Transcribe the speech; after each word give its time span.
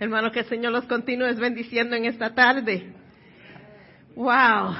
Hermanos, 0.00 0.32
que 0.32 0.40
el 0.40 0.46
Señor 0.46 0.72
los 0.72 0.84
continúe 0.84 1.34
bendiciendo 1.34 1.96
en 1.96 2.04
esta 2.04 2.32
tarde. 2.32 2.92
Wow. 4.14 4.76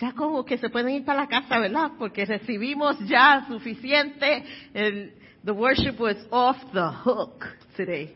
Ya 0.00 0.12
como 0.12 0.44
que 0.44 0.56
se 0.56 0.68
pueden 0.68 0.90
ir 0.90 1.04
para 1.04 1.22
la 1.22 1.28
casa, 1.28 1.58
¿verdad? 1.58 1.90
Porque 1.98 2.24
recibimos 2.24 2.96
ya 3.00 3.44
suficiente. 3.48 4.44
The 4.72 5.50
worship 5.50 5.98
was 5.98 6.16
off 6.30 6.58
the 6.72 6.90
hook 7.04 7.44
today. 7.76 8.14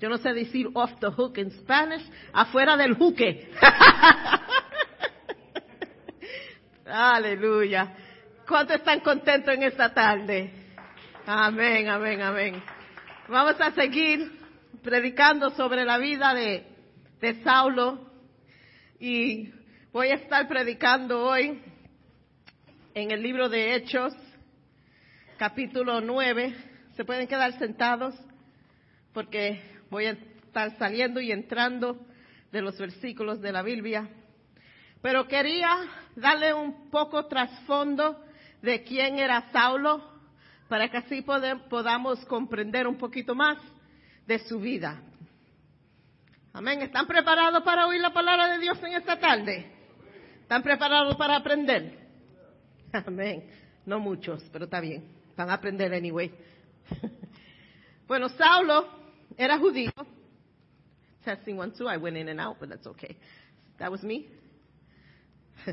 Yo 0.00 0.08
no 0.08 0.18
sé 0.18 0.32
decir 0.32 0.68
off 0.74 0.90
the 0.98 1.10
hook 1.10 1.38
en 1.38 1.52
Spanish, 1.52 2.02
afuera 2.32 2.76
del 2.76 2.94
juque. 2.94 3.48
Aleluya. 6.86 7.94
¿Cuántos 8.48 8.76
están 8.76 8.98
contentos 8.98 9.54
en 9.54 9.62
esta 9.62 9.94
tarde? 9.94 10.52
Amén, 11.24 11.88
amén, 11.88 12.20
amén. 12.20 12.62
Vamos 13.28 13.60
a 13.60 13.70
seguir 13.70 14.41
predicando 14.82 15.50
sobre 15.50 15.84
la 15.84 15.98
vida 15.98 16.34
de, 16.34 16.66
Saulo 17.44 18.10
y 18.98 19.48
voy 19.92 20.08
a 20.08 20.14
estar 20.14 20.48
predicando 20.48 21.22
hoy 21.24 21.62
en 22.92 23.12
el 23.12 23.22
libro 23.22 23.48
de 23.48 23.76
Hechos, 23.76 24.12
capítulo 25.38 26.00
9. 26.00 26.52
Se 26.96 27.04
pueden 27.04 27.28
quedar 27.28 27.56
sentados 27.60 28.16
porque 29.12 29.62
voy 29.88 30.06
a 30.06 30.10
estar 30.10 30.76
saliendo 30.78 31.20
y 31.20 31.30
entrando 31.30 32.04
de 32.50 32.60
los 32.60 32.76
versículos 32.76 33.40
de 33.40 33.52
la 33.52 33.62
Biblia. 33.62 34.08
Pero 35.00 35.28
quería 35.28 35.78
darle 36.16 36.52
un 36.54 36.90
poco 36.90 37.26
trasfondo 37.26 38.20
de 38.62 38.82
quién 38.82 39.20
era 39.20 39.48
Saulo 39.52 40.02
para 40.68 40.90
que 40.90 40.96
así 40.96 41.22
podamos 41.22 42.24
comprender 42.24 42.88
un 42.88 42.98
poquito 42.98 43.36
más 43.36 43.58
de 44.26 44.38
su 44.40 44.60
vida. 44.60 45.00
Amén. 46.52 46.82
¿Están 46.82 47.06
preparados 47.06 47.62
para 47.62 47.86
oír 47.86 48.00
la 48.00 48.12
palabra 48.12 48.48
de 48.48 48.58
Dios 48.58 48.78
en 48.82 48.94
esta 48.94 49.18
tarde? 49.18 49.66
¿Están 50.42 50.62
preparados 50.62 51.16
para 51.16 51.36
aprender? 51.36 51.98
Amén. 52.92 53.48
No 53.86 53.98
muchos, 53.98 54.42
pero 54.52 54.66
está 54.66 54.80
bien. 54.80 55.04
Van 55.36 55.48
a 55.50 55.54
aprender 55.54 55.92
anyway. 55.94 56.32
bueno, 58.06 58.28
Saulo 58.28 58.86
era 59.36 59.58
judío. 59.58 59.90
Testing 61.24 61.58
one, 61.58 61.72
two. 61.72 61.88
I 61.88 61.96
went 61.96 62.16
in 62.16 62.28
and 62.28 62.40
out, 62.40 62.58
but 62.58 62.68
that's 62.68 62.86
okay. 62.86 63.16
That 63.78 63.90
was 63.90 64.02
me. 64.02 64.28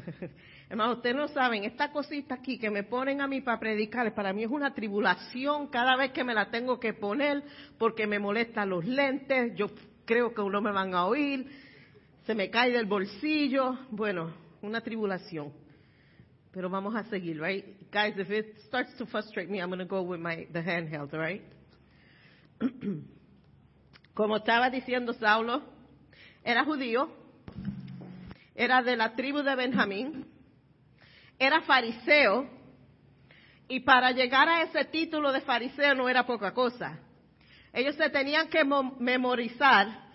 Hermano, 0.69 0.93
ustedes 0.93 1.15
no 1.15 1.27
saben, 1.29 1.63
esta 1.63 1.91
cosita 1.91 2.35
aquí 2.35 2.59
que 2.59 2.69
me 2.69 2.83
ponen 2.83 3.21
a 3.21 3.27
mí 3.27 3.41
para 3.41 3.59
predicar, 3.59 4.13
para 4.13 4.33
mí 4.33 4.43
es 4.43 4.51
una 4.51 4.71
tribulación 4.75 5.67
cada 5.67 5.95
vez 5.95 6.11
que 6.11 6.23
me 6.23 6.35
la 6.35 6.51
tengo 6.51 6.79
que 6.79 6.93
poner 6.93 7.43
porque 7.79 8.05
me 8.05 8.19
molestan 8.19 8.69
los 8.69 8.85
lentes, 8.85 9.55
yo 9.55 9.71
creo 10.05 10.31
que 10.31 10.43
no 10.43 10.61
me 10.61 10.71
van 10.71 10.93
a 10.93 11.07
oír, 11.07 11.49
se 12.27 12.35
me 12.35 12.51
cae 12.51 12.69
del 12.71 12.85
bolsillo, 12.85 13.79
bueno, 13.89 14.31
una 14.61 14.81
tribulación. 14.81 15.51
Pero 16.51 16.69
vamos 16.69 16.95
a 16.95 17.03
seguir, 17.05 17.41
right? 17.41 17.65
Guys, 17.91 18.15
if 18.17 18.29
it 18.29 18.59
starts 18.67 18.95
to 18.97 19.07
frustrate 19.07 19.49
me, 19.49 19.59
I'm 19.59 19.69
going 19.69 19.79
to 19.79 19.85
go 19.85 20.03
with 20.03 20.19
my, 20.19 20.47
the 20.51 20.61
handheld, 20.61 21.11
right? 21.13 21.41
Como 24.13 24.37
estaba 24.37 24.69
diciendo 24.69 25.13
Saulo, 25.13 25.63
era 26.43 26.63
judío, 26.63 27.09
era 28.53 28.83
de 28.83 28.95
la 28.97 29.15
tribu 29.15 29.41
de 29.41 29.55
Benjamín, 29.55 30.25
era 31.39 31.61
fariseo 31.61 32.47
y 33.69 33.79
para 33.79 34.11
llegar 34.11 34.49
a 34.49 34.63
ese 34.63 34.85
título 34.85 35.31
de 35.31 35.41
fariseo 35.41 35.95
no 35.95 36.09
era 36.09 36.25
poca 36.25 36.53
cosa. 36.53 36.99
Ellos 37.71 37.95
se 37.95 38.09
tenían 38.09 38.49
que 38.49 38.63
memorizar 38.99 40.09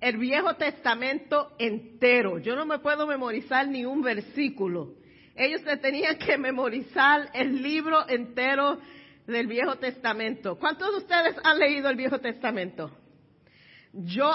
el 0.00 0.16
Viejo 0.16 0.54
Testamento 0.54 1.52
entero. 1.58 2.38
Yo 2.38 2.56
no 2.56 2.64
me 2.64 2.78
puedo 2.78 3.06
memorizar 3.06 3.66
ni 3.68 3.84
un 3.84 4.00
versículo. 4.00 4.94
Ellos 5.34 5.60
se 5.62 5.76
tenían 5.78 6.16
que 6.18 6.38
memorizar 6.38 7.30
el 7.34 7.60
libro 7.60 8.08
entero 8.08 8.78
del 9.26 9.48
Viejo 9.48 9.76
Testamento. 9.76 10.56
¿Cuántos 10.56 10.92
de 10.92 10.98
ustedes 10.98 11.36
han 11.42 11.58
leído 11.58 11.90
el 11.90 11.96
Viejo 11.96 12.20
Testamento? 12.20 12.96
Yo 13.92 14.32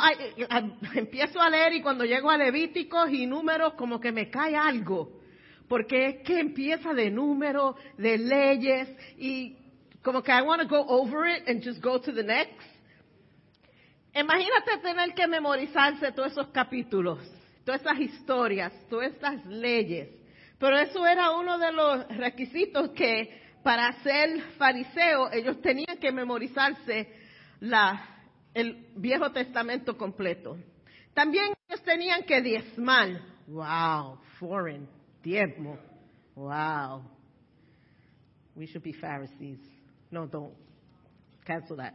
empiezo 0.95 1.41
a 1.41 1.49
leer 1.49 1.73
y 1.73 1.81
cuando 1.81 2.03
llego 2.03 2.29
a 2.29 2.37
Levíticos 2.37 3.09
y 3.09 3.25
números 3.25 3.73
como 3.75 3.99
que 3.99 4.11
me 4.11 4.29
cae 4.29 4.55
algo 4.55 5.18
porque 5.69 6.07
es 6.07 6.15
que 6.23 6.39
empieza 6.39 6.93
de 6.93 7.11
número, 7.11 7.75
de 7.95 8.17
leyes 8.17 8.89
y 9.17 9.55
como 10.01 10.23
que 10.23 10.31
I 10.31 10.41
want 10.41 10.63
to 10.63 10.67
go 10.67 10.83
over 10.87 11.29
it 11.29 11.47
and 11.47 11.63
just 11.63 11.81
go 11.81 12.01
to 12.01 12.11
the 12.11 12.23
next. 12.23 12.67
Imagínate 14.13 14.79
tener 14.81 15.13
que 15.13 15.27
memorizarse 15.27 16.11
todos 16.11 16.31
esos 16.31 16.47
capítulos, 16.47 17.19
todas 17.63 17.81
esas 17.81 17.99
historias, 17.99 18.73
todas 18.89 19.13
esas 19.13 19.45
leyes. 19.45 20.09
Pero 20.57 20.77
eso 20.77 21.05
era 21.05 21.29
uno 21.31 21.59
de 21.59 21.71
los 21.71 22.07
requisitos 22.17 22.89
que 22.89 23.39
para 23.61 23.93
ser 24.01 24.41
fariseo 24.57 25.31
ellos 25.31 25.61
tenían 25.61 25.97
que 25.99 26.11
memorizarse 26.11 27.13
el 28.55 28.87
Viejo 28.95 29.31
Testamento 29.31 29.95
completo. 29.95 30.57
También 31.13 31.53
ellos 31.67 31.83
tenían 31.83 32.23
que 32.23 32.41
diezmar. 32.41 33.21
Wow, 33.47 34.19
foreign 34.39 34.98
Wow. 36.35 37.03
We 38.55 38.67
should 38.67 38.83
be 38.83 38.93
Pharisees. 38.93 39.59
No, 40.11 40.25
don't. 40.25 40.53
Cancel 41.45 41.77
that. 41.77 41.93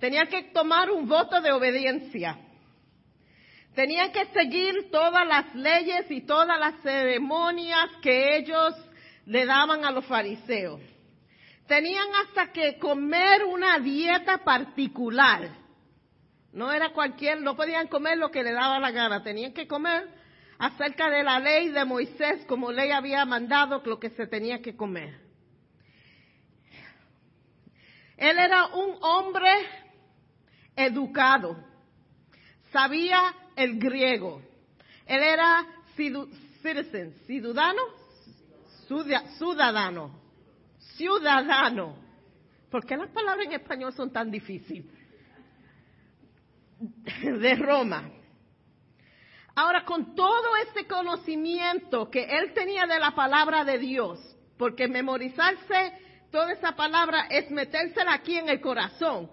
Tenía 0.00 0.26
que 0.26 0.50
tomar 0.52 0.90
un 0.90 1.08
voto 1.08 1.40
de 1.40 1.52
obediencia. 1.52 2.38
Tenía 3.74 4.10
que 4.10 4.26
seguir 4.26 4.90
todas 4.90 5.26
las 5.26 5.54
leyes 5.54 6.10
y 6.10 6.22
todas 6.22 6.58
las 6.58 6.80
ceremonias 6.82 7.90
que 8.02 8.36
ellos 8.38 8.74
le 9.26 9.44
daban 9.44 9.84
a 9.84 9.90
los 9.90 10.06
fariseos. 10.06 10.80
Tenían 11.66 12.06
hasta 12.24 12.52
que 12.52 12.78
comer 12.78 13.44
una 13.44 13.78
dieta 13.78 14.38
particular. 14.38 15.50
No 16.52 16.72
era 16.72 16.92
cualquier, 16.92 17.42
no 17.42 17.54
podían 17.54 17.88
comer 17.88 18.16
lo 18.16 18.30
que 18.30 18.42
le 18.42 18.52
daba 18.52 18.78
la 18.78 18.90
gana, 18.92 19.22
tenían 19.22 19.52
que 19.52 19.66
comer 19.66 20.08
acerca 20.58 21.10
de 21.10 21.22
la 21.22 21.38
ley 21.38 21.68
de 21.68 21.84
Moisés, 21.84 22.44
como 22.46 22.72
ley 22.72 22.90
había 22.90 23.24
mandado 23.24 23.82
lo 23.84 23.98
que 23.98 24.10
se 24.10 24.26
tenía 24.26 24.60
que 24.62 24.76
comer. 24.76 25.26
Él 28.16 28.38
era 28.38 28.66
un 28.68 28.96
hombre 29.02 29.50
educado, 30.74 31.56
sabía 32.72 33.34
el 33.56 33.78
griego. 33.78 34.40
Él 35.06 35.22
era 35.22 35.66
citizen, 35.94 37.14
ciudadano, 37.26 37.82
ciudadano, 39.38 40.20
ciudadano. 40.96 41.96
¿Por 42.70 42.84
qué 42.84 42.96
las 42.96 43.10
palabras 43.10 43.46
en 43.46 43.52
español 43.52 43.92
son 43.92 44.10
tan 44.10 44.30
difíciles? 44.30 44.86
De 47.22 47.54
Roma. 47.54 48.15
Ahora, 49.58 49.86
con 49.86 50.14
todo 50.14 50.54
ese 50.68 50.86
conocimiento 50.86 52.10
que 52.10 52.24
él 52.24 52.52
tenía 52.52 52.86
de 52.86 53.00
la 53.00 53.12
palabra 53.12 53.64
de 53.64 53.78
Dios, 53.78 54.20
porque 54.58 54.86
memorizarse 54.86 55.98
toda 56.30 56.52
esa 56.52 56.76
palabra 56.76 57.26
es 57.30 57.50
metérsela 57.50 58.12
aquí 58.12 58.36
en 58.36 58.50
el 58.50 58.60
corazón, 58.60 59.30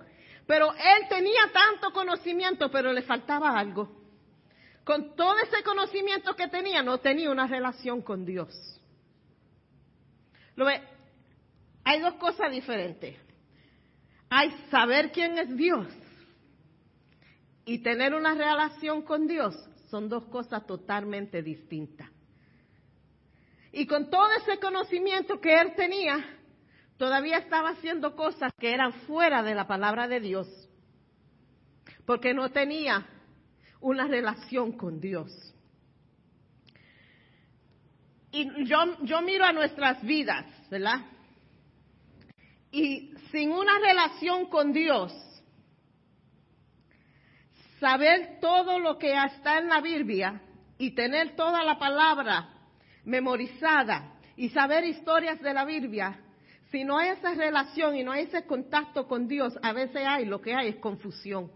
pero 0.48 0.72
él 0.74 1.10
tenía 1.10 1.42
tanto 1.52 1.92
conocimiento, 1.92 2.72
pero 2.72 2.94
le 2.94 3.02
faltaba 3.02 3.60
algo. 3.60 4.02
Con 4.86 5.14
todo 5.14 5.36
ese 5.40 5.62
conocimiento 5.62 6.34
que 6.38 6.48
tenía, 6.48 6.82
no 6.82 7.00
tenía 7.00 7.30
una 7.30 7.46
relación 7.46 8.02
con 8.02 8.26
Dios. 8.26 8.50
¿Lo 10.56 10.66
ve? 10.66 10.82
Hay 11.84 12.00
dos 12.00 12.14
cosas 12.14 12.50
diferentes. 12.50 13.18
Hay 14.30 14.52
saber 14.72 15.12
quién 15.12 15.38
es 15.38 15.54
Dios 15.58 15.88
y 17.66 17.80
tener 17.80 18.14
una 18.14 18.34
relación 18.34 19.02
con 19.02 19.28
Dios 19.28 19.54
son 19.94 20.10
dos 20.10 20.26
cosas 20.26 20.66
totalmente 20.66 21.44
distintas. 21.44 22.10
Y 23.72 23.86
con 23.86 24.10
todo 24.10 24.28
ese 24.42 24.58
conocimiento 24.60 25.40
que 25.40 25.54
él 25.54 25.76
tenía, 25.76 26.18
todavía 26.98 27.38
estaba 27.38 27.70
haciendo 27.70 28.16
cosas 28.16 28.52
que 28.58 28.74
eran 28.74 28.92
fuera 29.06 29.44
de 29.44 29.54
la 29.54 29.68
palabra 29.68 30.08
de 30.08 30.20
Dios, 30.20 30.48
porque 32.08 32.34
no 32.34 32.50
tenía 32.50 33.06
una 33.82 34.08
relación 34.08 34.72
con 34.72 35.00
Dios. 35.00 35.32
Y 38.32 38.66
yo, 38.66 38.78
yo 39.04 39.22
miro 39.22 39.46
a 39.46 39.54
nuestras 39.54 40.02
vidas, 40.02 40.48
¿verdad? 40.72 41.06
Y 42.72 43.14
sin 43.30 43.52
una 43.52 43.78
relación 43.78 44.48
con 44.48 44.74
Dios, 44.74 45.14
saber 47.84 48.38
todo 48.40 48.80
lo 48.80 48.98
que 48.98 49.12
está 49.12 49.58
en 49.58 49.68
la 49.68 49.82
Biblia 49.82 50.40
y 50.78 50.92
tener 50.92 51.36
toda 51.36 51.66
la 51.66 51.78
palabra 51.78 52.48
memorizada 53.04 54.14
y 54.38 54.48
saber 54.52 54.86
historias 54.86 55.42
de 55.42 55.54
la 55.54 55.66
Biblia, 55.66 56.18
si 56.72 56.86
no 56.86 56.98
hay 56.98 57.10
esa 57.10 57.34
relación 57.34 57.98
y 57.98 58.04
no 58.06 58.14
hay 58.14 58.24
ese 58.24 58.46
contacto 58.46 59.06
con 59.06 59.28
Dios, 59.28 59.60
a 59.62 59.74
veces 59.74 60.02
hay, 60.08 60.24
lo 60.24 60.40
que 60.40 60.56
hay 60.56 60.70
es 60.70 60.76
confusión. 60.78 61.52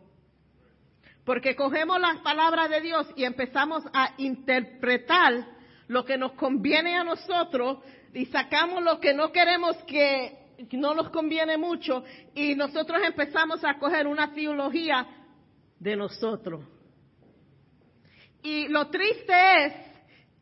Porque 1.24 1.56
cogemos 1.56 1.98
las 2.02 2.18
palabras 2.18 2.70
de 2.72 2.82
Dios 2.82 3.08
y 3.16 3.24
empezamos 3.24 3.86
a 3.94 4.10
interpretar 4.18 5.48
lo 5.88 6.04
que 6.04 6.18
nos 6.18 6.34
conviene 6.34 6.98
a 6.98 7.06
nosotros 7.06 7.78
y 8.14 8.26
sacamos 8.26 8.84
lo 8.84 9.00
que 9.00 9.14
no 9.14 9.32
queremos 9.32 9.78
que 9.84 10.38
no 10.74 10.94
nos 10.94 11.10
conviene 11.10 11.58
mucho 11.58 12.04
y 12.36 12.54
nosotros 12.56 13.00
empezamos 13.06 13.64
a 13.64 13.78
coger 13.80 14.08
una 14.08 14.34
teología 14.34 15.08
de 15.80 15.96
nosotros. 15.96 16.64
Y 18.44 18.68
lo 18.68 18.90
triste 18.90 19.66
es 19.66 19.74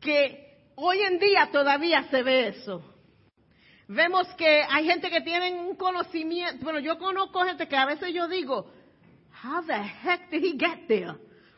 que 0.00 0.70
hoy 0.76 1.00
en 1.02 1.18
día 1.18 1.48
todavía 1.50 2.04
se 2.10 2.22
ve 2.22 2.48
eso. 2.48 2.82
Vemos 3.88 4.26
que 4.34 4.62
hay 4.68 4.84
gente 4.84 5.10
que 5.10 5.20
tiene 5.20 5.54
un 5.60 5.76
conocimiento, 5.76 6.64
bueno, 6.64 6.80
yo 6.80 6.98
conozco 6.98 7.44
gente 7.44 7.68
que 7.68 7.76
a 7.76 7.86
veces 7.86 8.12
yo 8.12 8.26
digo, 8.26 8.66
how 9.44 9.64
the 9.64 9.74
heck 9.74 10.28
did 10.30 10.44
he 10.44 10.58
get 10.58 10.86
there? 10.88 11.14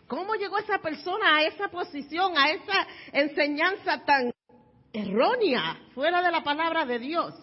¿Cómo 0.06 0.34
llegó 0.34 0.58
esa 0.58 0.78
persona 0.78 1.36
a 1.36 1.42
esa 1.44 1.68
posición, 1.68 2.36
a 2.36 2.50
esa 2.50 2.86
enseñanza 3.12 4.04
tan 4.04 4.30
errónea, 4.92 5.78
fuera 5.94 6.22
de 6.22 6.30
la 6.30 6.42
palabra 6.42 6.86
de 6.86 6.98
Dios? 6.98 7.34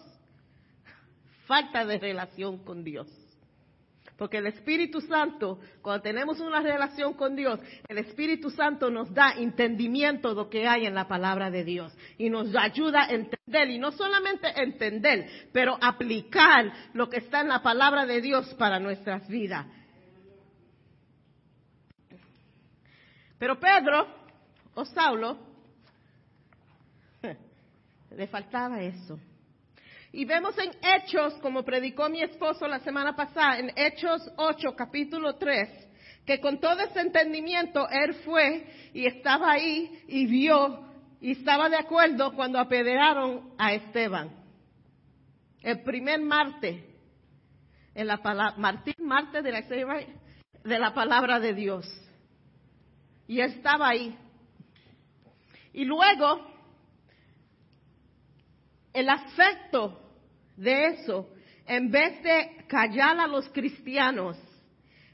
Falta 1.46 1.84
de 1.84 1.98
relación 1.98 2.58
con 2.64 2.82
Dios. 2.82 3.08
Porque 4.16 4.38
el 4.38 4.46
Espíritu 4.46 5.02
Santo, 5.02 5.58
cuando 5.82 6.02
tenemos 6.02 6.40
una 6.40 6.60
relación 6.60 7.14
con 7.14 7.36
Dios, 7.36 7.60
el 7.86 7.98
Espíritu 7.98 8.50
Santo 8.50 8.90
nos 8.90 9.12
da 9.12 9.32
entendimiento 9.32 10.30
de 10.30 10.34
lo 10.34 10.48
que 10.48 10.66
hay 10.66 10.86
en 10.86 10.94
la 10.94 11.06
palabra 11.06 11.50
de 11.50 11.64
Dios 11.64 11.94
y 12.16 12.30
nos 12.30 12.54
ayuda 12.56 13.02
a 13.02 13.10
entender, 13.10 13.68
y 13.68 13.78
no 13.78 13.92
solamente 13.92 14.48
entender, 14.56 15.48
pero 15.52 15.76
aplicar 15.82 16.72
lo 16.94 17.10
que 17.10 17.18
está 17.18 17.42
en 17.42 17.48
la 17.48 17.62
palabra 17.62 18.06
de 18.06 18.22
Dios 18.22 18.54
para 18.54 18.80
nuestras 18.80 19.28
vidas. 19.28 19.66
Pero 23.38 23.60
Pedro 23.60 24.06
o 24.74 24.84
Saulo 24.86 25.36
le 28.16 28.26
faltaba 28.28 28.80
eso. 28.80 29.18
Y 30.16 30.24
vemos 30.24 30.56
en 30.56 30.70
Hechos, 30.80 31.34
como 31.42 31.62
predicó 31.62 32.08
mi 32.08 32.22
esposo 32.22 32.66
la 32.66 32.78
semana 32.78 33.14
pasada, 33.14 33.58
en 33.58 33.70
Hechos 33.76 34.26
8, 34.38 34.74
capítulo 34.74 35.34
3, 35.36 35.68
que 36.24 36.40
con 36.40 36.58
todo 36.58 36.80
ese 36.80 37.00
entendimiento 37.00 37.86
él 37.90 38.14
fue 38.24 38.66
y 38.94 39.06
estaba 39.06 39.52
ahí 39.52 40.04
y 40.08 40.24
vio 40.24 40.86
y 41.20 41.32
estaba 41.32 41.68
de 41.68 41.76
acuerdo 41.76 42.32
cuando 42.32 42.58
apedrearon 42.58 43.52
a 43.58 43.74
Esteban. 43.74 44.34
El 45.60 45.82
primer 45.82 46.22
martes, 46.22 46.82
en 47.94 48.06
la 48.06 48.16
palabra, 48.22 48.56
Martín 48.56 48.94
martes 49.00 49.44
de 49.44 49.52
la, 49.52 49.60
de 49.60 50.78
la 50.78 50.94
palabra 50.94 51.40
de 51.40 51.52
Dios. 51.52 51.86
Y 53.28 53.40
estaba 53.40 53.88
ahí. 53.88 54.16
Y 55.74 55.84
luego, 55.84 56.40
el 58.94 59.10
afecto 59.10 60.04
de 60.56 60.86
eso, 60.88 61.28
en 61.66 61.90
vez 61.90 62.22
de 62.22 62.64
callar 62.68 63.18
a 63.20 63.26
los 63.26 63.48
cristianos, 63.50 64.38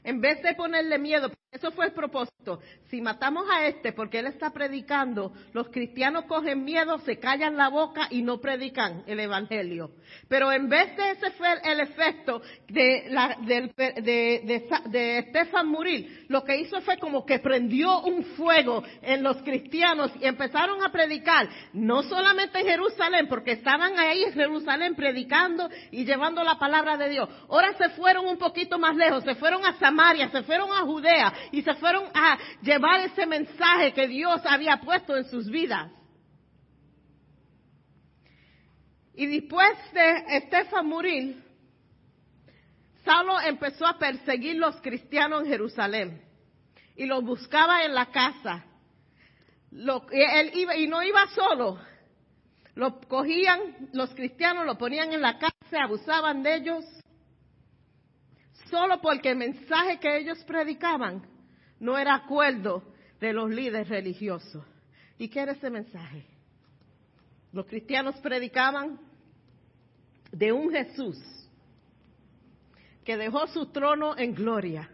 en 0.03 0.21
vez 0.21 0.41
de 0.41 0.53
ponerle 0.55 0.97
miedo, 0.97 1.31
eso 1.53 1.71
fue 1.71 1.85
el 1.85 1.91
propósito. 1.91 2.59
Si 2.89 2.99
matamos 2.99 3.45
a 3.49 3.67
este 3.67 3.93
porque 3.93 4.19
él 4.19 4.25
está 4.25 4.49
predicando, 4.49 5.31
los 5.53 5.69
cristianos 5.69 6.25
cogen 6.25 6.63
miedo, 6.63 6.97
se 6.99 7.19
callan 7.19 7.55
la 7.55 7.69
boca 7.69 8.07
y 8.09 8.23
no 8.23 8.41
predican 8.41 9.03
el 9.05 9.19
evangelio. 9.19 9.91
Pero 10.27 10.51
en 10.51 10.67
vez 10.67 10.97
de 10.97 11.11
ese 11.11 11.31
fue 11.31 11.47
el 11.63 11.79
efecto 11.79 12.41
de, 12.67 13.05
la, 13.09 13.37
de, 13.41 13.71
de, 14.01 14.67
de, 14.89 15.17
Estefan 15.19 15.67
Muril, 15.67 16.25
lo 16.27 16.43
que 16.43 16.57
hizo 16.57 16.81
fue 16.81 16.97
como 16.97 17.23
que 17.23 17.37
prendió 17.37 18.01
un 18.01 18.23
fuego 18.35 18.83
en 19.03 19.21
los 19.21 19.37
cristianos 19.43 20.11
y 20.19 20.25
empezaron 20.25 20.83
a 20.83 20.91
predicar, 20.91 21.47
no 21.73 22.01
solamente 22.01 22.59
en 22.59 22.65
Jerusalén, 22.65 23.27
porque 23.27 23.51
estaban 23.51 23.97
ahí 23.99 24.23
en 24.23 24.33
Jerusalén 24.33 24.95
predicando 24.95 25.69
y 25.91 26.03
llevando 26.03 26.43
la 26.43 26.57
palabra 26.57 26.97
de 26.97 27.09
Dios. 27.09 27.29
Ahora 27.47 27.73
se 27.77 27.89
fueron 27.89 28.25
un 28.25 28.37
poquito 28.37 28.79
más 28.79 28.95
lejos, 28.95 29.23
se 29.23 29.35
fueron 29.35 29.63
a 29.65 29.77
Samaria, 29.77 30.29
se 30.31 30.41
fueron 30.41 30.71
a 30.71 30.81
Judea 30.81 31.33
y 31.51 31.61
se 31.61 31.73
fueron 31.75 32.05
a 32.13 32.37
llevar 32.61 33.01
ese 33.01 33.25
mensaje 33.25 33.93
que 33.93 34.07
Dios 34.07 34.41
había 34.45 34.77
puesto 34.77 35.15
en 35.15 35.25
sus 35.25 35.49
vidas. 35.49 35.91
Y 39.15 39.27
después 39.27 39.71
de 39.93 40.37
Estefan 40.37 40.87
morir, 40.87 41.43
Saulo 43.05 43.39
empezó 43.41 43.85
a 43.85 43.97
perseguir 43.97 44.55
los 44.55 44.79
cristianos 44.81 45.43
en 45.43 45.49
Jerusalén 45.49 46.21
y 46.95 47.05
los 47.05 47.23
buscaba 47.23 47.83
en 47.83 47.93
la 47.93 48.07
casa. 48.07 48.65
él 49.71 50.51
iba, 50.53 50.75
y 50.75 50.87
no 50.87 51.03
iba 51.03 51.27
solo. 51.27 51.79
Lo 52.75 52.99
cogían 53.01 53.89
los 53.93 54.13
cristianos, 54.15 54.65
lo 54.65 54.77
ponían 54.77 55.13
en 55.13 55.21
la 55.21 55.37
casa, 55.37 55.83
abusaban 55.83 56.41
de 56.41 56.55
ellos, 56.55 56.85
solo 58.69 58.99
porque 58.99 59.29
el 59.29 59.37
mensaje 59.37 59.99
que 59.99 60.17
ellos 60.17 60.43
predicaban 60.45 61.32
no 61.83 61.97
era 61.97 62.15
acuerdo 62.15 62.81
de 63.19 63.33
los 63.33 63.49
líderes 63.49 63.89
religiosos. 63.89 64.63
¿Y 65.17 65.27
qué 65.27 65.41
era 65.41 65.51
ese 65.51 65.69
mensaje? 65.69 66.25
Los 67.51 67.65
cristianos 67.65 68.15
predicaban 68.21 68.97
de 70.31 70.53
un 70.53 70.71
Jesús 70.71 71.17
que 73.03 73.17
dejó 73.17 73.47
su 73.47 73.65
trono 73.65 74.17
en 74.17 74.33
gloria. 74.33 74.89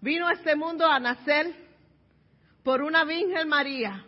Vino 0.00 0.28
a 0.28 0.32
este 0.32 0.56
mundo 0.56 0.86
a 0.86 0.98
nacer 0.98 1.54
por 2.62 2.80
una 2.80 3.04
Virgen 3.04 3.48
María. 3.48 4.02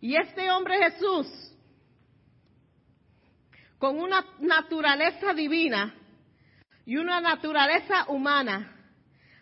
Y 0.00 0.16
este 0.16 0.50
hombre 0.50 0.90
Jesús, 0.90 1.54
con 3.78 3.96
una 3.96 4.26
naturaleza 4.40 5.32
divina 5.34 5.94
y 6.84 6.96
una 6.96 7.20
naturaleza 7.20 8.06
humana, 8.08 8.75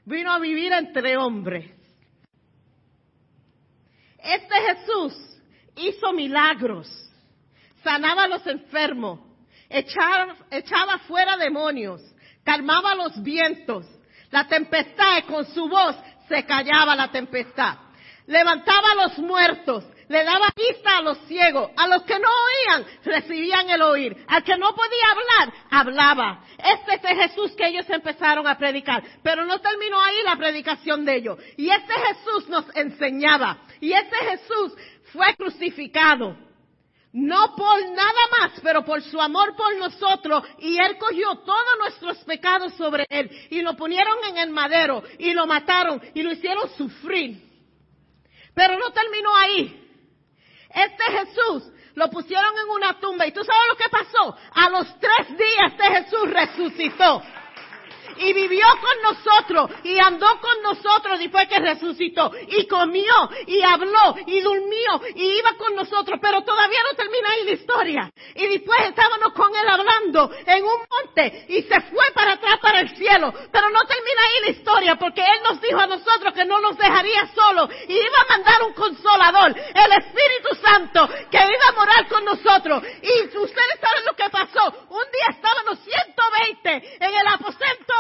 vino 0.05 0.33
a 0.33 0.39
vivir 0.39 0.73
entre 0.73 1.17
hombres. 1.17 1.71
Este 4.19 4.55
Jesús 4.55 5.15
hizo 5.77 6.13
milagros, 6.13 6.89
sanaba 7.83 8.25
a 8.25 8.29
los 8.29 8.47
enfermos, 8.47 9.21
echaba, 9.69 10.37
echaba 10.51 10.99
fuera 11.01 11.37
demonios, 11.37 12.01
calmaba 12.43 12.95
los 12.95 13.23
vientos, 13.23 13.87
la 14.31 14.49
tempestad 14.49 15.25
con 15.29 15.45
su 15.47 15.69
voz 15.69 15.97
se 16.29 16.45
callaba 16.47 16.97
la 16.97 17.11
tempestad, 17.11 17.77
levantaba 18.27 18.93
a 18.93 19.07
los 19.07 19.19
muertos, 19.19 19.85
le 20.09 20.25
daba 20.25 20.49
vista 20.57 20.99
a 20.99 21.03
los 21.03 21.19
ciegos, 21.27 21.71
a 21.77 21.89
los 21.89 22.03
que 22.03 22.19
no 22.19 22.29
oían, 22.29 22.87
recibían 23.05 23.71
el 23.71 23.83
oír, 23.83 24.17
al 24.27 24.43
que 24.45 24.57
no 24.57 24.75
podía 24.75 25.11
hablar, 25.11 25.55
hablaba. 25.71 26.45
Este 26.59 26.95
es 26.95 27.05
el 27.05 27.17
Jesús 27.23 27.53
que 27.57 27.67
ellos 27.67 27.89
empezaron 27.89 28.47
a 28.47 28.59
predicar, 28.59 29.03
pero 29.23 29.45
no 29.45 29.61
terminó 29.61 30.01
ahí 30.01 30.17
la 30.25 30.37
predicación 30.37 31.05
de 31.05 31.17
ellos. 31.17 31.39
Y 31.57 31.71
este 31.71 31.93
Jesús 31.93 32.49
nos 32.49 32.65
enseñaba, 32.77 33.59
y 33.81 33.93
este 33.93 34.17
Jesús 34.17 34.73
fue 35.13 35.35
crucificado. 35.37 36.37
No 37.13 37.55
por 37.55 37.81
nada 37.91 38.29
más, 38.41 38.61
pero 38.61 38.85
por 38.85 39.01
su 39.01 39.21
amor 39.21 39.55
por 39.55 39.77
nosotros. 39.77 40.43
Y 40.59 40.77
Él 40.81 40.99
cogió 40.99 41.37
todos 41.47 41.79
nuestros 41.79 42.19
pecados 42.25 42.75
sobre 42.75 43.07
Él. 43.09 43.31
Y 43.51 43.63
lo 43.63 43.77
ponieron 43.77 44.17
en 44.25 44.39
el 44.39 44.51
madero. 44.51 45.01
Y 45.21 45.33
lo 45.33 45.47
mataron. 45.47 46.03
Y 46.13 46.25
lo 46.25 46.33
hicieron 46.33 46.69
sufrir. 46.77 47.41
Pero 48.53 48.77
no 48.77 48.91
terminó 48.91 49.33
ahí. 49.37 49.84
Este 50.75 51.05
Jesús 51.05 51.73
lo 51.95 52.11
pusieron 52.11 52.53
en 52.59 52.71
una 52.71 52.99
tumba 52.99 53.27
y 53.27 53.33
tú 53.33 53.43
sabes 53.45 53.63
lo 53.69 53.77
que 53.77 53.89
pasó. 53.89 54.37
A 54.55 54.71
los 54.71 54.99
tres 54.99 55.39
días 55.39 55.73
este 55.73 55.85
Jesús 55.85 56.31
resucitó 56.31 57.23
y 58.19 58.33
vivió 58.33 58.67
con 58.81 59.15
nosotros 59.15 59.71
y 59.85 59.99
andó 59.99 60.27
con 60.41 60.63
nosotros 60.63 61.19
después 61.19 61.49
que 61.49 61.59
resucitó 61.59 62.33
y 62.49 62.67
comió 62.67 63.15
y 63.47 63.63
habló 63.63 64.17
y 64.27 64.41
durmió 64.41 65.01
y 65.15 65.39
iba 65.39 65.55
con 65.57 65.75
nosotros, 65.75 66.19
pero 66.21 66.43
todavía 66.43 66.81
no 66.91 66.97
termina 66.97 67.31
ahí 67.31 67.45
la 67.45 67.53
historia. 67.53 68.13
Y 68.35 68.47
después 68.47 68.81
estábamos 68.89 69.33
con 69.35 69.55
él 69.55 69.69
hablando 69.69 70.31
en 70.47 70.65
un 70.65 70.81
monte 70.91 71.47
y 71.49 71.63
se 71.63 71.81
fue 71.83 72.05
para 72.15 72.33
atrás 72.33 72.59
para 72.61 72.81
el 72.81 72.97
cielo, 72.97 73.33
pero 73.53 73.69
no 73.71 73.81
termina 73.85 74.23
ahí 74.23 74.45
la 74.45 74.51
historia 74.51 74.97
porque 74.97 75.21
él 75.21 75.41
nos 75.45 75.61
dijo 75.61 75.79
a 75.79 75.87
nosotros 75.87 76.33
que 76.35 76.45
no 76.45 76.61
nos 76.61 76.77
dejaría 76.77 77.27
solos 77.35 77.71
y 77.89 77.95
iba 77.95 78.21
a 78.27 78.37
mandar 78.37 78.63
un 78.63 78.75
consolador, 78.75 79.55
el 79.57 79.93
Espíritu 79.93 80.55
Santo, 80.63 81.09
que 81.31 81.39
iba 81.39 81.69
a 81.69 81.73
morar 81.73 82.09
con 82.09 82.25
nosotros. 82.25 82.83
Y 83.03 83.37
ustedes 83.37 83.81
saben 83.81 84.05
lo 84.05 84.15
que 84.15 84.31
pasó. 84.31 84.87
Un 84.89 85.05
día 85.13 85.29
estábamos 85.31 85.79
120 85.81 86.97
en 87.01 87.15
el 87.15 87.27
aposento 87.29 87.95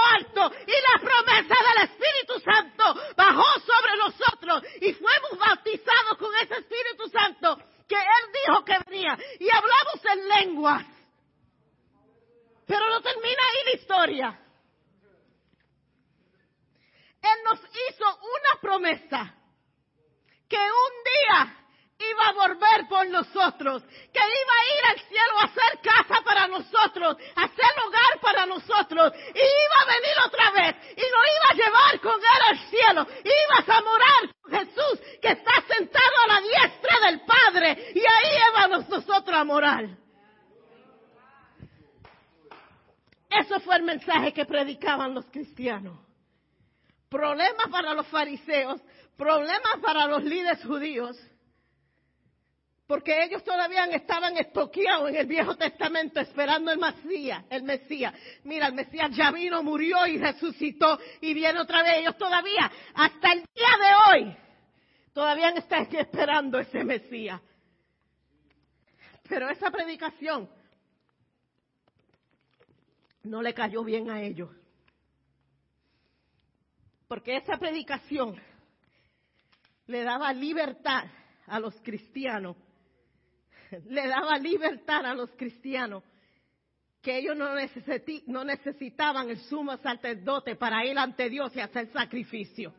y 0.66 0.72
la 0.92 0.98
promesa 1.00 1.54
del 1.54 1.90
Espíritu 1.90 2.40
Santo 2.40 2.84
bajó 3.16 3.60
sobre 3.60 3.96
nosotros 3.96 4.62
y 4.80 4.92
fuimos 4.92 5.38
bautizados 5.38 6.18
con 6.18 6.34
ese 6.36 6.54
Espíritu 6.54 7.08
Santo 7.08 7.56
que 7.88 7.96
Él 7.96 8.32
dijo 8.46 8.64
que 8.64 8.78
venía 8.86 9.16
y 9.38 9.48
hablamos 9.50 10.04
en 10.12 10.28
lenguas. 10.28 10.86
Pero 12.66 12.88
no 12.88 13.00
termina 13.00 13.42
ahí 13.50 13.64
la 13.64 13.80
historia. 13.80 14.40
nos 17.44 17.60
hizo 17.60 18.04
una 18.06 18.60
promesa, 18.60 19.34
que 20.48 20.56
un 20.56 21.04
día 21.04 21.63
iba 21.98 22.28
a 22.28 22.32
volver 22.32 22.88
por 22.88 23.08
nosotros, 23.08 23.82
que 23.84 24.18
iba 24.18 24.54
a 24.58 24.66
ir 24.78 24.84
al 24.90 24.98
cielo 25.08 25.38
a 25.40 25.44
hacer 25.44 25.80
casa 25.82 26.22
para 26.24 26.48
nosotros, 26.48 27.16
a 27.36 27.44
hacer 27.44 27.72
hogar 27.86 28.20
para 28.20 28.46
nosotros, 28.46 29.12
y 29.16 29.38
iba 29.38 29.76
a 29.80 29.86
venir 29.86 30.16
otra 30.26 30.50
vez, 30.50 30.76
y 30.92 31.00
nos 31.00 31.24
iba 31.36 31.48
a 31.50 31.54
llevar 31.54 32.00
con 32.00 32.20
él 32.20 32.42
al 32.48 32.58
cielo, 32.68 33.06
ibas 33.24 33.68
a 33.68 33.82
morar 33.82 34.34
con 34.42 34.52
Jesús, 34.52 35.00
que 35.22 35.28
está 35.28 35.52
sentado 35.68 36.14
a 36.24 36.34
la 36.34 36.40
diestra 36.40 37.00
del 37.06 37.20
Padre, 37.20 37.92
y 37.94 38.00
ahí 38.00 38.38
íbamos 38.50 38.88
nosotros 38.88 39.36
a 39.36 39.44
morar. 39.44 40.04
Eso 43.30 43.60
fue 43.60 43.76
el 43.76 43.82
mensaje 43.82 44.32
que 44.32 44.44
predicaban 44.44 45.14
los 45.14 45.26
cristianos. 45.26 45.98
Problemas 47.08 47.68
para 47.70 47.94
los 47.94 48.06
fariseos, 48.08 48.80
problemas 49.16 49.78
para 49.82 50.06
los 50.06 50.22
líderes 50.22 50.64
judíos, 50.64 51.16
porque 52.94 53.24
ellos 53.24 53.42
todavía 53.42 53.86
estaban 53.86 54.36
estoqueados 54.36 55.10
en 55.10 55.16
el 55.16 55.26
Viejo 55.26 55.56
Testamento 55.56 56.20
esperando 56.20 56.70
el 56.70 56.78
Mesías, 56.78 57.44
el 57.50 57.64
Mesías. 57.64 58.14
Mira, 58.44 58.68
el 58.68 58.74
Mesías 58.74 59.10
ya 59.16 59.32
vino, 59.32 59.64
murió 59.64 60.06
y 60.06 60.16
resucitó 60.16 61.00
y 61.20 61.34
viene 61.34 61.58
otra 61.58 61.82
vez. 61.82 61.96
Ellos 61.96 62.16
todavía, 62.16 62.70
hasta 62.94 63.32
el 63.32 63.40
día 63.52 64.12
de 64.12 64.22
hoy, 64.22 64.36
todavía 65.12 65.48
están 65.48 65.88
esperando 65.90 66.60
ese 66.60 66.84
Mesías. 66.84 67.40
Pero 69.28 69.50
esa 69.50 69.72
predicación 69.72 70.48
no 73.24 73.42
le 73.42 73.52
cayó 73.54 73.82
bien 73.82 74.08
a 74.08 74.22
ellos. 74.22 74.50
Porque 77.08 77.38
esa 77.38 77.56
predicación 77.56 78.40
le 79.88 80.04
daba 80.04 80.32
libertad 80.32 81.06
a 81.48 81.58
los 81.58 81.74
cristianos 81.80 82.56
le 83.86 84.08
daba 84.08 84.38
libertad 84.38 85.04
a 85.06 85.14
los 85.14 85.30
cristianos 85.32 86.02
que 87.04 87.18
ellos 87.18 87.36
no, 87.36 87.50
no 88.26 88.44
necesitaban 88.44 89.28
el 89.28 89.38
sumo 89.40 89.76
sacerdote 89.76 90.56
para 90.56 90.84
ir 90.86 90.98
ante 90.98 91.28
Dios 91.28 91.54
y 91.54 91.60
hacer 91.60 91.92
sacrificio. 91.92 92.72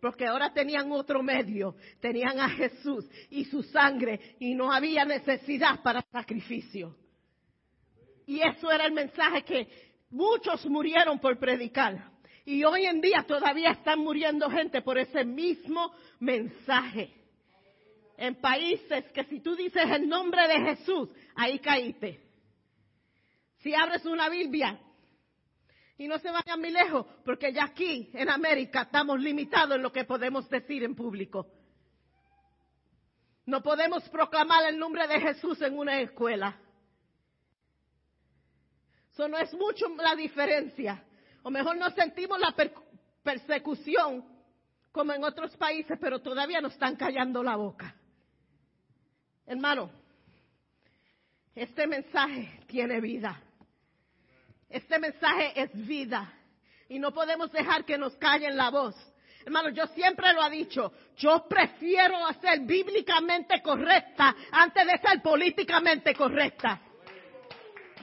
Porque 0.00 0.26
ahora 0.26 0.52
tenían 0.52 0.92
otro 0.92 1.22
medio, 1.22 1.74
tenían 1.98 2.38
a 2.40 2.50
Jesús 2.50 3.06
y 3.30 3.46
su 3.46 3.62
sangre 3.62 4.36
y 4.38 4.54
no 4.54 4.70
había 4.72 5.04
necesidad 5.04 5.82
para 5.82 6.02
sacrificio. 6.12 6.94
Y 8.26 8.40
eso 8.42 8.70
era 8.70 8.86
el 8.86 8.92
mensaje 8.92 9.42
que 9.42 9.68
muchos 10.10 10.64
murieron 10.66 11.18
por 11.18 11.38
predicar. 11.38 12.10
Y 12.44 12.64
hoy 12.64 12.84
en 12.84 13.00
día 13.00 13.24
todavía 13.26 13.70
están 13.72 14.00
muriendo 14.00 14.48
gente 14.50 14.82
por 14.82 14.98
ese 14.98 15.24
mismo 15.24 15.92
mensaje 16.18 17.19
en 18.20 18.34
países 18.34 19.10
que 19.12 19.24
si 19.24 19.40
tú 19.40 19.56
dices 19.56 19.82
el 19.90 20.06
nombre 20.06 20.46
de 20.46 20.60
Jesús, 20.60 21.08
ahí 21.34 21.58
caíste. 21.58 22.20
Si 23.60 23.74
abres 23.74 24.04
una 24.04 24.28
Biblia, 24.28 24.78
y 25.96 26.06
no 26.06 26.18
se 26.18 26.30
vayan 26.30 26.60
muy 26.60 26.70
lejos, 26.70 27.06
porque 27.24 27.50
ya 27.50 27.64
aquí 27.64 28.10
en 28.12 28.28
América 28.28 28.82
estamos 28.82 29.18
limitados 29.18 29.76
en 29.76 29.82
lo 29.82 29.90
que 29.90 30.04
podemos 30.04 30.48
decir 30.50 30.84
en 30.84 30.94
público. 30.94 31.46
No 33.46 33.62
podemos 33.62 34.06
proclamar 34.10 34.68
el 34.68 34.78
nombre 34.78 35.08
de 35.08 35.18
Jesús 35.18 35.60
en 35.62 35.78
una 35.78 35.98
escuela. 36.00 36.60
Eso 39.12 39.28
no 39.28 39.38
es 39.38 39.52
mucho 39.54 39.88
la 39.96 40.14
diferencia. 40.14 41.02
O 41.42 41.50
mejor 41.50 41.76
no 41.78 41.90
sentimos 41.90 42.38
la 42.38 42.54
persecución 43.22 44.24
como 44.92 45.14
en 45.14 45.24
otros 45.24 45.56
países, 45.56 45.98
pero 45.98 46.20
todavía 46.20 46.60
nos 46.60 46.74
están 46.74 46.96
callando 46.96 47.42
la 47.42 47.56
boca. 47.56 47.96
Hermano, 49.50 49.90
este 51.56 51.84
mensaje 51.88 52.60
tiene 52.68 53.00
vida. 53.00 53.36
Este 54.68 54.96
mensaje 55.00 55.60
es 55.60 55.86
vida. 55.88 56.32
Y 56.88 57.00
no 57.00 57.12
podemos 57.12 57.50
dejar 57.50 57.84
que 57.84 57.98
nos 57.98 58.14
callen 58.14 58.56
la 58.56 58.70
voz. 58.70 58.94
Hermano, 59.44 59.70
yo 59.70 59.88
siempre 59.88 60.32
lo 60.34 60.46
he 60.46 60.50
dicho, 60.50 60.92
yo 61.16 61.48
prefiero 61.48 62.16
ser 62.40 62.60
bíblicamente 62.60 63.60
correcta 63.60 64.36
antes 64.52 64.86
de 64.86 64.98
ser 64.98 65.20
políticamente 65.20 66.14
correcta. 66.14 66.80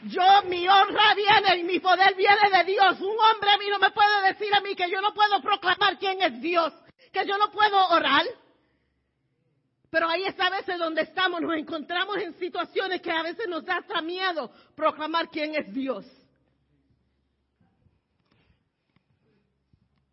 Yo, 0.04 0.44
mi 0.50 0.68
honra 0.68 1.16
viene 1.16 1.62
y 1.62 1.64
mi 1.64 1.80
poder 1.80 2.14
viene 2.16 2.58
de 2.58 2.74
Dios. 2.74 3.00
Un 3.00 3.16
hombre 3.18 3.52
a 3.52 3.58
mí 3.58 3.70
no 3.70 3.80
me 3.80 3.92
puede 3.92 4.34
decir 4.34 4.54
a 4.54 4.60
mí 4.60 4.76
que 4.76 4.92
yo 4.92 5.00
no 5.00 5.14
puedo 5.14 5.42
proclamar 5.42 5.98
quién 5.98 6.22
es 6.22 6.42
Dios, 6.42 6.74
que 7.14 7.26
yo 7.26 7.38
no 7.38 7.50
puedo 7.52 7.88
orar. 7.88 8.26
Pero 9.98 10.10
ahí 10.10 10.26
es 10.26 10.40
a 10.40 10.52
veces 10.52 10.78
donde 10.78 11.02
estamos, 11.02 11.42
nos 11.42 11.56
encontramos 11.56 12.18
en 12.18 12.38
situaciones 12.38 13.02
que 13.02 13.10
a 13.10 13.24
veces 13.24 13.48
nos 13.48 13.66
da 13.66 13.82
miedo 14.04 14.52
proclamar 14.76 15.28
quién 15.28 15.56
es 15.56 15.74
Dios. 15.74 16.06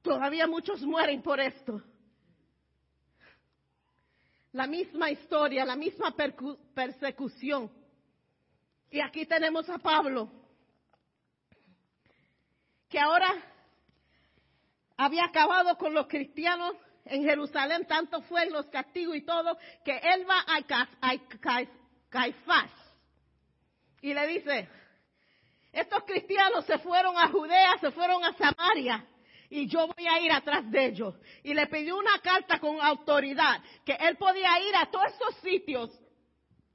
Todavía 0.01 0.47
muchos 0.47 0.81
mueren 0.81 1.21
por 1.21 1.39
esto. 1.39 1.83
La 4.53 4.67
misma 4.67 5.11
historia, 5.11 5.67
la 5.67 5.77
misma 5.77 6.15
persecución. 6.75 7.71
Y 8.91 9.03
aquí 9.03 9.27
tenemos 9.27 9.69
a 9.69 9.77
Pablo, 9.77 10.31
que 12.89 12.99
ahora 12.99 13.29
había 14.97 15.27
acabado 15.27 15.77
con 15.77 15.93
los 15.93 16.07
cristianos 16.07 16.75
en 17.05 17.25
Jerusalén, 17.25 17.87
tanto 17.87 18.23
fue 18.23 18.49
los 18.51 18.67
castigos 18.67 19.17
y 19.17 19.23
todo, 19.23 19.59
que 19.85 19.97
él 19.97 20.27
va 20.29 20.45
a, 20.47 21.19
Caifás 22.09 22.71
y 24.01 24.15
le 24.15 24.27
dice, 24.27 24.69
estos 25.73 26.05
cristianos 26.05 26.65
se 26.67 26.79
fueron 26.79 27.17
a 27.17 27.29
Judea, 27.29 27.77
se 27.81 27.91
fueron 27.91 28.25
a 28.25 28.33
Samaria 28.35 29.05
y 29.51 29.67
yo 29.67 29.87
voy 29.87 30.07
a 30.07 30.21
ir 30.21 30.33
atrás 30.33 30.71
de 30.71 30.87
ellos. 30.87 31.15
Y 31.43 31.55
le 31.55 31.67
pidió 31.67 31.97
una 31.97 32.19
carta 32.21 32.59
con 32.59 32.81
autoridad, 32.81 33.61
que 33.85 33.95
él 33.95 34.17
podía 34.17 34.61
ir 34.61 34.77
a 34.77 34.91
todos 34.91 35.13
esos 35.15 35.37
sitios 35.43 35.91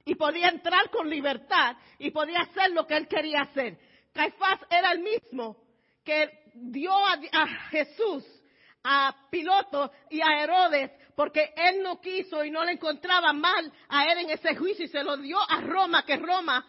y 0.04 0.14
podía 0.14 0.48
entrar 0.48 0.90
con 0.90 1.08
libertad 1.08 1.76
y 1.98 2.10
podía 2.10 2.40
hacer 2.40 2.72
lo 2.72 2.86
que 2.86 2.96
él 2.96 3.08
quería 3.08 3.42
hacer. 3.42 3.78
Caifás 4.12 4.60
era 4.68 4.92
el 4.92 5.00
mismo 5.00 5.56
que 6.04 6.50
dio 6.54 6.92
a 6.92 7.46
Jesús 7.70 8.39
a 8.82 9.28
Piloto 9.30 9.92
y 10.10 10.20
a 10.20 10.42
Herodes 10.42 10.90
porque 11.14 11.52
él 11.54 11.82
no 11.82 12.00
quiso 12.00 12.44
y 12.44 12.50
no 12.50 12.64
le 12.64 12.72
encontraba 12.72 13.32
mal 13.32 13.72
a 13.88 14.06
él 14.10 14.18
en 14.20 14.30
ese 14.30 14.56
juicio 14.56 14.84
y 14.84 14.88
se 14.88 15.04
lo 15.04 15.16
dio 15.16 15.38
a 15.38 15.60
Roma, 15.60 16.04
que 16.04 16.16
Roma 16.16 16.64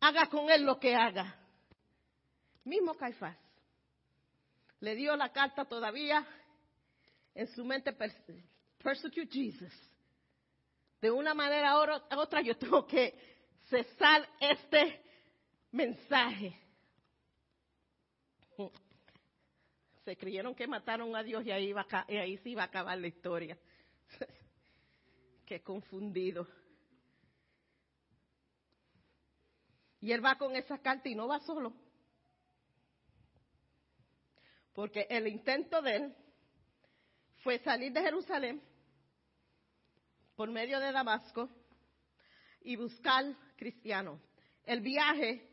haga 0.00 0.26
con 0.26 0.50
él 0.50 0.64
lo 0.64 0.78
que 0.78 0.94
haga. 0.94 1.34
Mismo 2.64 2.94
Caifás 2.94 3.36
le 4.80 4.96
dio 4.96 5.16
la 5.16 5.32
carta 5.32 5.64
todavía 5.64 6.26
en 7.34 7.46
su 7.54 7.64
mente, 7.64 7.92
persecute 7.92 9.32
Jesus. 9.32 9.72
De 11.00 11.10
una 11.10 11.34
manera 11.34 11.78
u 11.78 12.18
otra 12.18 12.42
yo 12.42 12.56
tengo 12.58 12.86
que 12.86 13.14
cesar 13.70 14.28
este 14.40 15.02
mensaje 15.70 16.60
se 20.04 20.16
creyeron 20.16 20.54
que 20.54 20.66
mataron 20.66 21.14
a 21.14 21.22
Dios 21.22 21.44
y 21.44 21.50
ahí, 21.50 21.68
iba 21.68 21.86
y 22.08 22.16
ahí 22.16 22.36
sí 22.38 22.50
iba 22.50 22.62
a 22.62 22.66
acabar 22.66 22.98
la 22.98 23.06
historia. 23.06 23.56
Qué 25.46 25.62
confundido. 25.62 26.46
Y 30.00 30.10
él 30.10 30.24
va 30.24 30.36
con 30.36 30.56
esa 30.56 30.78
carta 30.78 31.08
y 31.08 31.14
no 31.14 31.28
va 31.28 31.38
solo. 31.40 31.72
Porque 34.72 35.06
el 35.08 35.28
intento 35.28 35.80
de 35.82 35.96
él 35.96 36.16
fue 37.38 37.58
salir 37.60 37.92
de 37.92 38.00
Jerusalén 38.00 38.60
por 40.34 40.50
medio 40.50 40.80
de 40.80 40.90
Damasco 40.90 41.48
y 42.62 42.74
buscar 42.74 43.24
cristianos. 43.56 44.20
El 44.64 44.80
viaje 44.80 45.48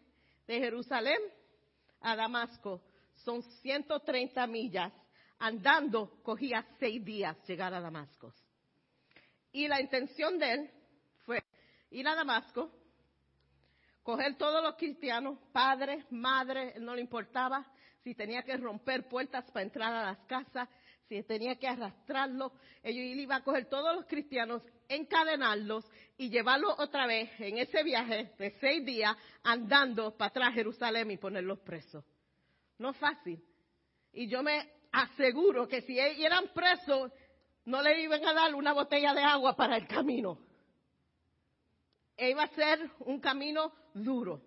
de 0.47 0.59
Jerusalén 0.59 1.19
a 2.01 2.15
Damasco 2.15 2.81
son 3.29 3.43
130 3.43 4.47
millas. 4.47 4.91
Andando 5.37 6.19
cogía 6.23 6.65
seis 6.79 7.05
días 7.05 7.37
llegar 7.47 7.71
a 7.75 7.79
Damasco. 7.79 8.33
Y 9.51 9.67
la 9.67 9.79
intención 9.79 10.39
de 10.39 10.51
él 10.51 10.71
fue 11.25 11.43
ir 11.91 12.07
a 12.07 12.15
Damasco, 12.15 12.71
coger 14.01 14.35
todos 14.35 14.63
los 14.63 14.75
cristianos, 14.75 15.37
padres, 15.51 16.03
madres, 16.11 16.75
no 16.81 16.95
le 16.95 17.01
importaba 17.01 17.65
si 18.03 18.15
tenía 18.15 18.41
que 18.41 18.57
romper 18.57 19.07
puertas 19.07 19.45
para 19.51 19.63
entrar 19.63 19.93
a 19.93 20.05
las 20.05 20.19
casas, 20.25 20.67
si 21.07 21.21
tenía 21.23 21.55
que 21.55 21.67
arrastrarlos, 21.67 22.51
ellos 22.81 23.15
iban 23.15 23.41
a 23.41 23.43
coger 23.43 23.65
todos 23.65 23.95
los 23.95 24.05
cristianos, 24.05 24.63
encadenarlos 24.87 25.85
y 26.17 26.29
llevarlos 26.29 26.73
otra 26.79 27.05
vez 27.05 27.29
en 27.39 27.59
ese 27.59 27.83
viaje 27.83 28.33
de 28.39 28.51
seis 28.59 28.83
días 28.83 29.15
andando 29.43 30.17
para 30.17 30.29
atrás 30.29 30.49
a 30.49 30.53
Jerusalén 30.53 31.11
y 31.11 31.17
ponerlos 31.17 31.59
presos. 31.59 32.03
No 32.79 32.93
fácil. 32.93 33.43
Y 34.11 34.27
yo 34.27 34.41
me 34.41 34.67
aseguro 34.91 35.67
que 35.67 35.81
si 35.81 35.99
eran 35.99 36.47
presos, 36.53 37.11
no 37.65 37.81
le 37.81 38.01
iban 38.01 38.25
a 38.25 38.33
dar 38.33 38.55
una 38.55 38.73
botella 38.73 39.13
de 39.13 39.21
agua 39.21 39.55
para 39.55 39.77
el 39.77 39.87
camino. 39.87 40.39
Iba 42.17 42.43
a 42.43 42.55
ser 42.55 42.89
un 42.99 43.19
camino 43.19 43.71
duro. 43.93 44.41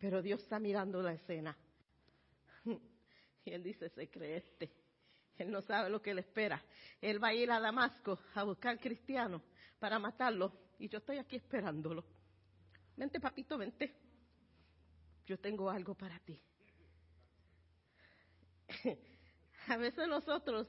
Pero 0.00 0.22
Dios 0.22 0.42
está 0.42 0.58
mirando 0.58 1.00
la 1.00 1.12
escena. 1.12 1.56
Y 3.42 3.52
él 3.52 3.62
dice, 3.62 3.88
se 3.88 4.10
cree 4.10 4.36
este. 4.36 4.70
Él 5.38 5.50
no 5.50 5.62
sabe 5.62 5.88
lo 5.88 6.02
que 6.02 6.12
le 6.12 6.20
espera. 6.20 6.62
Él 7.00 7.22
va 7.22 7.28
a 7.28 7.34
ir 7.34 7.50
a 7.50 7.58
Damasco 7.58 8.18
a 8.34 8.42
buscar 8.42 8.78
cristianos 8.78 9.40
para 9.78 9.98
matarlo. 9.98 10.52
Y 10.78 10.88
yo 10.88 10.98
estoy 10.98 11.16
aquí 11.16 11.36
esperándolo. 11.36 12.04
Vente, 12.96 13.18
papito, 13.18 13.56
vente. 13.56 13.94
Yo 15.30 15.38
tengo 15.38 15.70
algo 15.70 15.94
para 15.94 16.18
ti. 16.18 16.42
A 19.68 19.76
veces 19.76 20.08
nosotros 20.08 20.66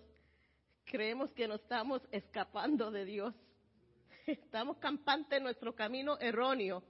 creemos 0.86 1.32
que 1.32 1.48
nos 1.48 1.62
estamos 1.62 2.08
escapando 2.12 2.92
de 2.92 3.04
Dios. 3.04 3.34
Estamos 4.28 4.78
campantes 4.78 5.40
en 5.40 5.46
nuestro 5.46 5.74
camino 5.74 6.20
erróneo 6.20 6.84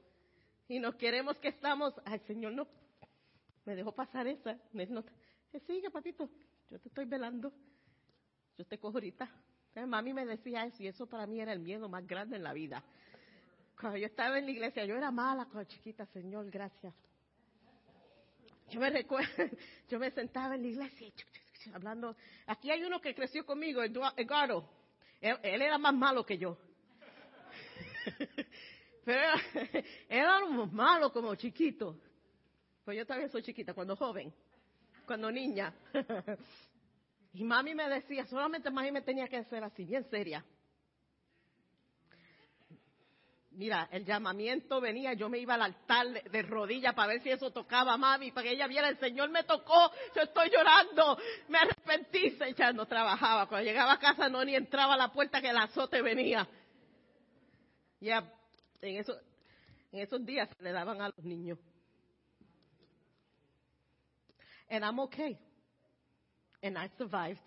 y 0.68 0.80
nos 0.80 0.96
queremos 0.96 1.38
que 1.38 1.48
estamos, 1.48 1.94
ay 2.04 2.20
Señor, 2.28 2.52
no, 2.52 2.68
me 3.64 3.74
dejó 3.74 3.94
pasar 3.96 4.28
esa. 4.28 4.60
No, 4.74 5.06
sigue, 5.66 5.90
papito, 5.90 6.30
yo 6.70 6.78
te 6.78 6.90
estoy 6.90 7.06
velando. 7.06 7.54
Yo 8.58 8.66
te 8.66 8.80
cojo 8.80 8.98
ahorita. 8.98 9.32
Mami 9.88 10.14
me 10.14 10.26
decía 10.26 10.66
eso 10.66 10.84
y 10.84 10.88
eso 10.88 11.08
para 11.08 11.26
mí 11.26 11.40
era 11.40 11.54
el 11.54 11.62
miedo 11.62 11.88
más 11.88 12.06
grande 12.06 12.36
en 12.36 12.44
la 12.44 12.52
vida. 12.52 12.84
Cuando 13.80 13.98
yo 13.98 14.08
estaba 14.08 14.38
en 14.38 14.44
la 14.44 14.52
iglesia, 14.52 14.84
yo 14.84 14.98
era 14.98 15.10
mala 15.10 15.46
cuando 15.46 15.64
chiquita, 15.70 16.06
Señor, 16.08 16.52
gracias. 16.52 16.94
Yo 18.72 18.80
me 18.80 18.90
recuerdo, 18.90 19.28
yo 19.90 20.00
me 20.00 20.10
sentaba 20.12 20.56
en 20.56 20.62
la 20.62 20.68
iglesia 20.68 21.12
hablando. 21.74 22.16
Aquí 22.48 22.72
hay 22.72 22.84
uno 22.84 23.00
que 23.00 23.14
creció 23.14 23.46
conmigo, 23.46 23.84
Eduardo. 23.84 24.68
Él, 25.20 25.38
él 25.44 25.62
era 25.62 25.78
más 25.78 25.94
malo 25.94 26.26
que 26.26 26.38
yo. 26.38 26.58
Pero 29.06 29.34
éramos 30.10 30.72
malos 30.74 31.12
como 31.12 31.36
chiquitos. 31.36 31.98
Pues 32.84 32.98
yo 32.98 33.06
también 33.06 33.30
soy 33.30 33.44
chiquita, 33.44 33.74
cuando 33.74 33.96
joven, 33.96 34.34
cuando 35.06 35.32
niña. 35.32 35.74
Y 37.34 37.44
mami 37.44 37.76
me 37.76 37.88
decía, 37.88 38.26
solamente 38.26 38.72
mami 38.72 38.92
me 38.92 39.02
tenía 39.02 39.28
que 39.28 39.38
hacer 39.38 39.64
así, 39.64 39.86
bien 39.86 40.04
seria. 40.10 40.44
Mira, 43.54 43.90
el 43.92 44.06
llamamiento 44.06 44.80
venía, 44.80 45.14
yo 45.14 45.28
me 45.28 45.38
iba 45.38 45.56
al 45.56 45.64
altar 45.64 46.08
de, 46.08 46.42
rodillas 46.44 46.94
para 46.94 47.10
ver 47.10 47.22
si 47.22 47.32
eso 47.32 47.52
tocaba 47.52 47.94
a 47.94 47.98
mami, 47.98 48.32
para 48.32 48.46
que 48.48 48.54
ella 48.54 48.66
viera, 48.66 48.88
el 48.88 48.98
Señor 48.98 49.30
me 49.30 49.44
tocó, 49.44 49.92
yo 50.16 50.22
estoy 50.22 50.50
llorando, 50.50 51.18
me 51.50 51.58
arrepentí, 51.58 52.38
ya 52.58 52.72
no 52.72 52.86
trabajaba. 52.86 53.48
Cuando 53.48 53.66
llegaba 53.66 53.94
a 53.94 54.00
casa 54.00 54.30
no 54.30 54.46
ni 54.46 54.56
entraba 54.56 54.94
a 54.94 54.98
la 54.98 55.12
puerta 55.12 55.42
que 55.42 55.50
el 55.50 55.58
azote 55.58 56.02
venía. 56.02 56.48
Ya, 58.00 58.24
en, 58.82 58.98
eso, 58.98 59.20
en 59.92 60.00
esos 60.00 60.26
días 60.26 60.50
se 60.58 60.64
le 60.64 60.72
daban 60.72 61.02
a 61.02 61.10
los 61.10 61.24
niños. 61.26 61.60
And 64.70 64.86
I'm 64.86 65.00
okay. 65.02 65.38
And 66.64 66.78
I 66.78 66.90
survived. 66.98 67.42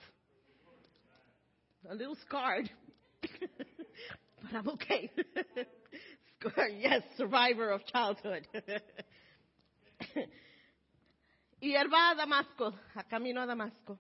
A 1.88 1.94
little 1.94 2.16
scarred. 2.16 2.70
but 3.23 4.52
I'm 4.52 4.68
okay. 4.68 5.11
yes, 6.80 7.04
survivor 7.16 7.70
of 7.70 7.84
childhood. 7.84 8.46
y 11.60 11.74
él 11.74 11.92
va 11.92 12.10
a 12.10 12.14
Damasco, 12.14 12.74
a 12.94 13.04
camino 13.04 13.40
a 13.40 13.46
Damasco. 13.46 13.98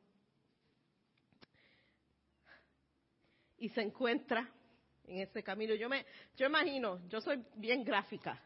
Y 3.58 3.68
se 3.70 3.80
encuentra 3.82 4.50
en 5.04 5.20
ese 5.20 5.42
camino. 5.42 5.74
Yo 5.74 5.88
me, 5.88 6.04
yo 6.36 6.46
imagino, 6.46 7.00
yo 7.08 7.20
soy 7.20 7.42
bien 7.54 7.84
gráfica. 7.84 8.40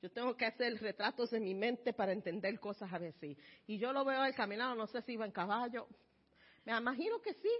Yo 0.00 0.10
tengo 0.10 0.36
que 0.36 0.46
hacer 0.46 0.80
retratos 0.80 1.32
en 1.32 1.44
mi 1.44 1.54
mente 1.54 1.92
para 1.92 2.12
entender 2.12 2.60
cosas 2.60 2.92
a 2.92 2.98
veces. 2.98 3.36
Y 3.66 3.78
yo 3.78 3.92
lo 3.92 4.04
veo 4.04 4.20
al 4.20 4.34
caminado, 4.34 4.74
no 4.74 4.86
sé 4.86 5.00
si 5.02 5.12
iba 5.12 5.24
en 5.24 5.32
caballo. 5.32 5.88
Me 6.64 6.76
imagino 6.76 7.20
que 7.20 7.34
sí, 7.34 7.50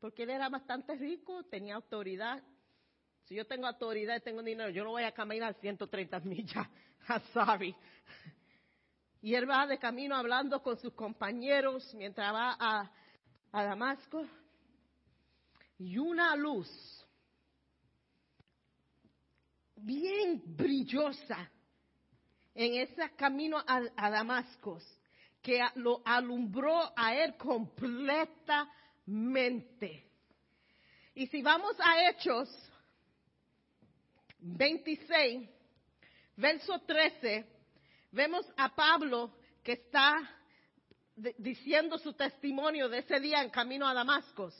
porque 0.00 0.22
él 0.24 0.30
era 0.30 0.48
bastante 0.48 0.94
rico, 0.96 1.44
tenía 1.44 1.74
autoridad. 1.74 2.42
Si 3.24 3.34
yo 3.34 3.46
tengo 3.46 3.66
autoridad 3.66 4.16
y 4.16 4.20
tengo 4.20 4.42
dinero, 4.42 4.70
yo 4.70 4.84
no 4.84 4.90
voy 4.90 5.04
a 5.04 5.12
caminar 5.12 5.54
130 5.54 6.20
millas. 6.20 6.66
I'm 7.08 7.22
sorry. 7.32 7.74
Y 9.20 9.34
él 9.34 9.48
va 9.48 9.66
de 9.66 9.78
camino 9.78 10.16
hablando 10.16 10.62
con 10.62 10.76
sus 10.78 10.92
compañeros 10.94 11.94
mientras 11.94 12.34
va 12.34 12.56
a, 12.58 12.90
a 13.52 13.64
Damasco. 13.64 14.26
Y 15.78 15.98
una 15.98 16.34
luz 16.36 16.68
bien 19.76 20.42
brillosa 20.44 21.48
en 22.54 22.74
ese 22.74 23.10
camino 23.16 23.62
a, 23.66 24.10
Damasco 24.10 24.78
que 25.40 25.60
lo 25.76 26.02
alumbró 26.04 26.92
a 26.96 27.14
él 27.16 27.34
completamente. 27.36 30.06
Y 31.14 31.26
si 31.26 31.42
vamos 31.42 31.76
a 31.80 32.08
Hechos 32.08 32.48
26, 34.42 35.48
verso 36.36 36.80
13, 36.80 37.46
vemos 38.10 38.46
a 38.56 38.74
Pablo 38.74 39.32
que 39.62 39.72
está 39.72 40.18
diciendo 41.38 41.98
su 41.98 42.14
testimonio 42.14 42.88
de 42.88 42.98
ese 42.98 43.20
día 43.20 43.42
en 43.42 43.50
camino 43.50 43.86
a 43.86 43.94
Damasco. 43.94 44.50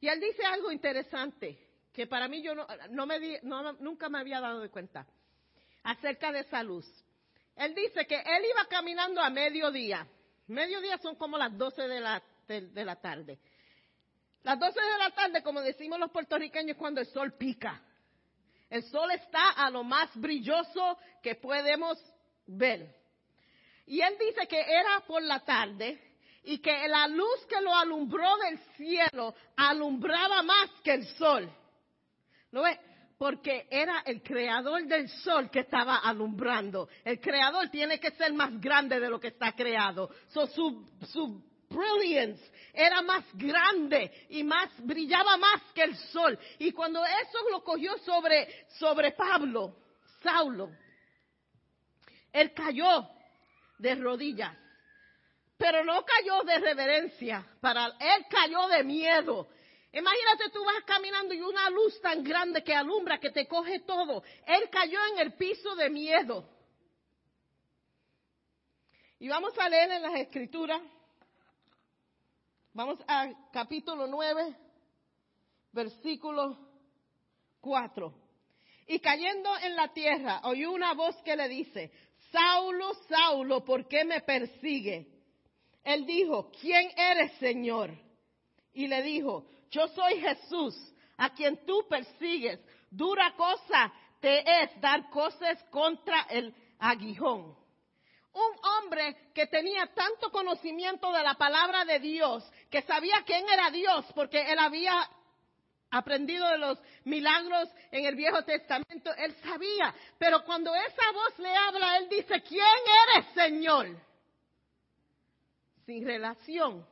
Y 0.00 0.08
él 0.08 0.20
dice 0.20 0.44
algo 0.44 0.72
interesante 0.72 1.58
que 1.92 2.06
para 2.06 2.28
mí 2.28 2.42
yo 2.42 2.54
no, 2.54 3.06
me 3.06 3.40
nunca 3.80 4.08
me 4.08 4.18
había 4.18 4.40
dado 4.40 4.60
de 4.60 4.70
cuenta 4.70 5.06
acerca 5.82 6.32
de 6.32 6.40
esa 6.40 6.62
luz. 6.62 6.86
Él 7.56 7.74
dice 7.74 8.06
que 8.06 8.16
él 8.16 8.44
iba 8.50 8.66
caminando 8.68 9.20
a 9.20 9.28
mediodía. 9.28 10.06
Mediodía 10.46 10.96
son 10.98 11.16
como 11.16 11.36
las 11.36 11.56
12 11.56 11.82
de 11.88 12.00
la, 12.00 12.22
de, 12.48 12.84
la 12.84 12.96
tarde. 12.96 13.38
Las 14.42 14.58
12 14.58 14.80
de 14.80 14.98
la 14.98 15.10
tarde, 15.10 15.42
como 15.42 15.60
decimos 15.60 15.98
los 15.98 16.10
puertorriqueños, 16.10 16.76
cuando 16.78 17.00
el 17.00 17.06
sol 17.08 17.34
pica. 17.34 17.82
El 18.70 18.84
sol 18.84 19.10
está 19.10 19.50
a 19.50 19.68
lo 19.68 19.82
más 19.82 20.08
brilloso 20.14 20.96
que 21.22 21.34
podemos 21.34 21.98
ver. 22.46 22.94
Y 23.86 24.00
él 24.00 24.16
dice 24.18 24.46
que 24.46 24.60
era 24.60 25.00
por 25.06 25.20
la 25.22 25.40
tarde 25.40 26.00
y 26.44 26.58
que 26.58 26.86
la 26.86 27.08
luz 27.08 27.44
que 27.48 27.60
lo 27.60 27.74
alumbró 27.74 28.36
del 28.38 28.58
cielo 28.76 29.34
alumbraba 29.56 30.42
más 30.44 30.70
que 30.84 30.94
el 30.94 31.06
sol. 31.16 31.50
¿Lo 32.52 32.62
ve? 32.62 32.78
Porque 33.18 33.66
era 33.68 34.02
el 34.06 34.22
creador 34.22 34.84
del 34.86 35.08
sol 35.08 35.50
que 35.50 35.60
estaba 35.60 35.96
alumbrando. 35.96 36.88
El 37.04 37.20
creador 37.20 37.68
tiene 37.68 37.98
que 37.98 38.12
ser 38.12 38.32
más 38.32 38.58
grande 38.60 38.98
de 39.00 39.10
lo 39.10 39.20
que 39.20 39.28
está 39.28 39.52
creado. 39.52 40.10
So, 40.28 40.46
su, 40.46 40.88
su 41.08 41.42
brilliance 41.70 42.42
era 42.72 43.00
más 43.02 43.24
grande 43.34 44.26
y 44.28 44.42
más, 44.42 44.70
brillaba 44.84 45.36
más 45.36 45.62
que 45.74 45.84
el 45.84 45.96
sol. 45.96 46.38
Y 46.58 46.72
cuando 46.72 47.04
eso 47.04 47.38
lo 47.50 47.64
cogió 47.64 47.96
sobre, 47.98 48.66
sobre 48.78 49.12
Pablo, 49.12 49.74
Saulo, 50.22 50.70
él 52.32 52.52
cayó 52.52 53.08
de 53.78 53.94
rodillas. 53.94 54.56
Pero 55.56 55.84
no 55.84 56.04
cayó 56.04 56.42
de 56.42 56.58
reverencia, 56.58 57.46
para 57.60 57.86
él 57.86 58.24
cayó 58.30 58.66
de 58.68 58.82
miedo. 58.82 59.48
Imagínate 59.92 60.50
tú 60.52 60.64
vas 60.64 60.84
caminando 60.86 61.34
y 61.34 61.40
una 61.42 61.68
luz 61.68 62.00
tan 62.00 62.22
grande 62.22 62.62
que 62.62 62.74
alumbra, 62.74 63.18
que 63.18 63.30
te 63.30 63.46
coge 63.46 63.80
todo. 63.80 64.22
Él 64.46 64.70
cayó 64.70 64.98
en 65.12 65.18
el 65.18 65.32
piso 65.34 65.74
de 65.74 65.90
miedo. 65.90 66.48
Y 69.18 69.28
vamos 69.28 69.52
a 69.58 69.68
leer 69.68 69.90
en 69.90 70.02
las 70.02 70.14
escrituras. 70.14 70.80
Vamos 72.72 73.00
al 73.08 73.36
capítulo 73.52 74.06
9, 74.06 74.56
versículo 75.72 76.56
4. 77.60 78.14
Y 78.86 79.00
cayendo 79.00 79.50
en 79.58 79.74
la 79.74 79.92
tierra, 79.92 80.40
oyó 80.44 80.70
una 80.70 80.94
voz 80.94 81.16
que 81.22 81.34
le 81.34 81.48
dice, 81.48 81.90
Saulo, 82.30 82.94
Saulo, 83.08 83.64
¿por 83.64 83.88
qué 83.88 84.04
me 84.04 84.20
persigue? 84.20 85.08
Él 85.82 86.06
dijo, 86.06 86.52
¿quién 86.60 86.90
eres, 86.96 87.32
Señor? 87.38 87.90
Y 88.72 88.86
le 88.86 89.02
dijo, 89.02 89.46
yo 89.70 89.88
soy 89.88 90.20
Jesús, 90.20 90.76
a 91.16 91.30
quien 91.30 91.66
tú 91.66 91.86
persigues. 91.88 92.60
Dura 92.88 93.34
cosa 93.36 93.92
te 94.20 94.62
es 94.62 94.80
dar 94.80 95.10
cosas 95.10 95.60
contra 95.70 96.22
el 96.30 96.54
aguijón. 96.78 97.59
Un 98.32 98.52
hombre 98.64 99.32
que 99.34 99.46
tenía 99.46 99.86
tanto 99.88 100.30
conocimiento 100.30 101.12
de 101.12 101.22
la 101.22 101.34
palabra 101.34 101.84
de 101.84 101.98
Dios, 101.98 102.48
que 102.70 102.82
sabía 102.82 103.22
quién 103.26 103.48
era 103.48 103.70
Dios, 103.70 104.06
porque 104.14 104.40
él 104.52 104.58
había 104.58 105.08
aprendido 105.90 106.46
de 106.48 106.58
los 106.58 106.78
milagros 107.04 107.68
en 107.90 108.04
el 108.04 108.14
Viejo 108.14 108.42
Testamento, 108.44 109.12
él 109.16 109.34
sabía. 109.42 109.94
Pero 110.18 110.44
cuando 110.44 110.72
esa 110.74 111.12
voz 111.12 111.38
le 111.38 111.54
habla, 111.56 111.98
él 111.98 112.08
dice, 112.08 112.40
¿quién 112.42 112.64
eres, 113.16 113.26
Señor? 113.34 114.10
sin 115.90 116.06
relación 116.06 116.86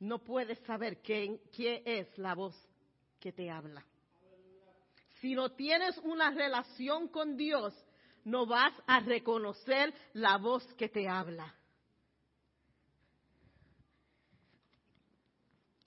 no 0.00 0.18
puedes 0.18 0.58
saber 0.66 1.00
quién, 1.00 1.38
quién 1.54 1.80
es 1.84 2.18
la 2.18 2.34
voz 2.34 2.56
que 3.20 3.30
te 3.30 3.48
habla. 3.48 3.86
Si 5.20 5.36
no 5.36 5.52
tienes 5.52 5.96
una 5.98 6.32
relación 6.32 7.06
con 7.06 7.36
Dios, 7.36 7.72
no 8.24 8.46
vas 8.46 8.72
a 8.86 9.00
reconocer 9.00 9.92
la 10.14 10.38
voz 10.38 10.64
que 10.74 10.88
te 10.88 11.08
habla. 11.08 11.54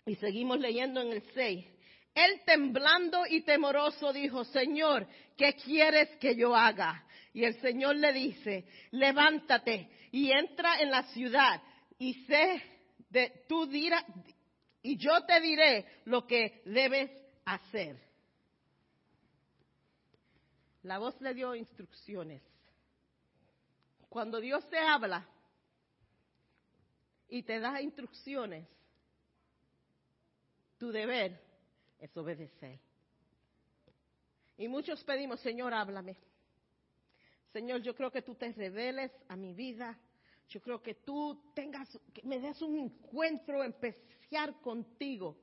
Y 0.06 0.16
seguimos 0.16 0.60
leyendo 0.60 1.02
en 1.02 1.12
el 1.14 1.24
6. 1.34 1.66
Él 2.14 2.42
temblando 2.46 3.26
y 3.28 3.42
temoroso 3.42 4.14
dijo, 4.14 4.44
Señor, 4.46 5.08
¿qué 5.36 5.54
quieres 5.54 6.10
que 6.18 6.36
yo 6.36 6.56
haga? 6.56 7.06
Y 7.34 7.44
el 7.44 7.60
Señor 7.60 7.98
le 7.98 8.14
dice, 8.14 8.66
levántate 8.92 9.90
y 10.12 10.32
entra 10.32 10.80
en 10.80 10.92
la 10.92 11.04
ciudad 11.04 11.62
y 12.00 12.14
sé 12.26 12.62
de, 13.10 13.44
tú 13.50 13.66
dirás, 13.66 14.06
y 14.82 14.98
yo 14.98 15.26
te 15.26 15.42
diré 15.42 15.86
lo 16.06 16.26
que 16.26 16.62
debes 16.66 17.12
hacer. 17.44 18.00
La 20.86 21.00
voz 21.00 21.20
le 21.20 21.34
dio 21.34 21.56
instrucciones. 21.56 22.44
Cuando 24.08 24.40
Dios 24.40 24.70
te 24.70 24.78
habla 24.78 25.28
y 27.28 27.42
te 27.42 27.60
da 27.60 27.82
instrucciones, 27.82 28.68
tu 30.78 30.92
deber 30.92 31.42
es 32.00 32.16
obedecer. 32.16 32.80
Y 34.58 34.68
muchos 34.68 35.04
pedimos, 35.04 35.40
Señor, 35.40 35.74
háblame. 35.74 36.18
Señor, 37.52 37.82
yo 37.82 37.96
creo 37.96 38.12
que 38.12 38.22
tú 38.22 38.36
te 38.36 38.54
reveles 38.54 39.12
a 39.28 39.36
mi 39.36 39.56
vida. 39.56 39.98
Yo 40.50 40.62
creo 40.62 40.84
que 40.84 40.94
tú 40.94 41.52
tengas, 41.56 41.90
que 42.14 42.22
me 42.22 42.40
des 42.40 42.62
un 42.62 42.78
encuentro 42.78 43.64
especial 43.64 44.62
contigo. 44.62 45.36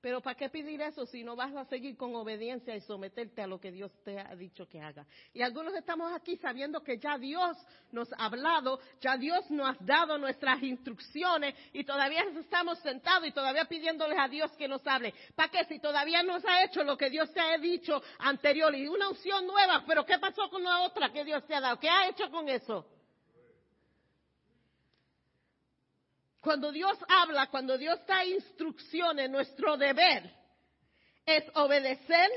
Pero 0.00 0.20
¿para 0.20 0.36
qué 0.36 0.48
pedir 0.48 0.80
eso 0.80 1.04
si 1.06 1.24
no 1.24 1.34
vas 1.34 1.54
a 1.56 1.64
seguir 1.64 1.96
con 1.96 2.14
obediencia 2.14 2.76
y 2.76 2.80
someterte 2.82 3.42
a 3.42 3.48
lo 3.48 3.58
que 3.60 3.72
Dios 3.72 3.90
te 4.04 4.20
ha 4.20 4.34
dicho 4.36 4.68
que 4.68 4.80
haga? 4.80 5.04
Y 5.32 5.42
algunos 5.42 5.74
estamos 5.74 6.12
aquí 6.12 6.36
sabiendo 6.36 6.82
que 6.84 6.98
ya 6.98 7.18
Dios 7.18 7.56
nos 7.90 8.12
ha 8.12 8.26
hablado, 8.26 8.78
ya 9.00 9.16
Dios 9.16 9.50
nos 9.50 9.70
ha 9.70 9.76
dado 9.80 10.16
nuestras 10.16 10.62
instrucciones 10.62 11.56
y 11.72 11.82
todavía 11.82 12.22
estamos 12.38 12.78
sentados 12.78 13.26
y 13.26 13.32
todavía 13.32 13.64
pidiéndoles 13.64 14.18
a 14.20 14.28
Dios 14.28 14.52
que 14.52 14.68
nos 14.68 14.86
hable. 14.86 15.12
¿Para 15.34 15.50
qué? 15.50 15.64
Si 15.64 15.80
todavía 15.80 16.22
nos 16.22 16.44
ha 16.44 16.62
hecho 16.62 16.84
lo 16.84 16.96
que 16.96 17.10
Dios 17.10 17.32
te 17.32 17.40
ha 17.40 17.58
dicho 17.58 18.00
anterior 18.20 18.72
y 18.76 18.86
una 18.86 19.08
unción 19.08 19.46
nueva, 19.48 19.84
pero 19.84 20.06
¿qué 20.06 20.18
pasó 20.18 20.48
con 20.48 20.62
la 20.62 20.82
otra 20.82 21.10
que 21.10 21.24
Dios 21.24 21.44
te 21.44 21.56
ha 21.56 21.60
dado? 21.60 21.80
¿Qué 21.80 21.88
ha 21.88 22.08
hecho 22.08 22.30
con 22.30 22.48
eso? 22.48 22.86
Cuando 26.48 26.72
Dios 26.72 26.96
habla, 27.06 27.48
cuando 27.48 27.76
Dios 27.76 28.00
da 28.06 28.24
instrucciones, 28.24 29.28
nuestro 29.28 29.76
deber 29.76 30.34
es 31.26 31.44
obedecer 31.54 32.30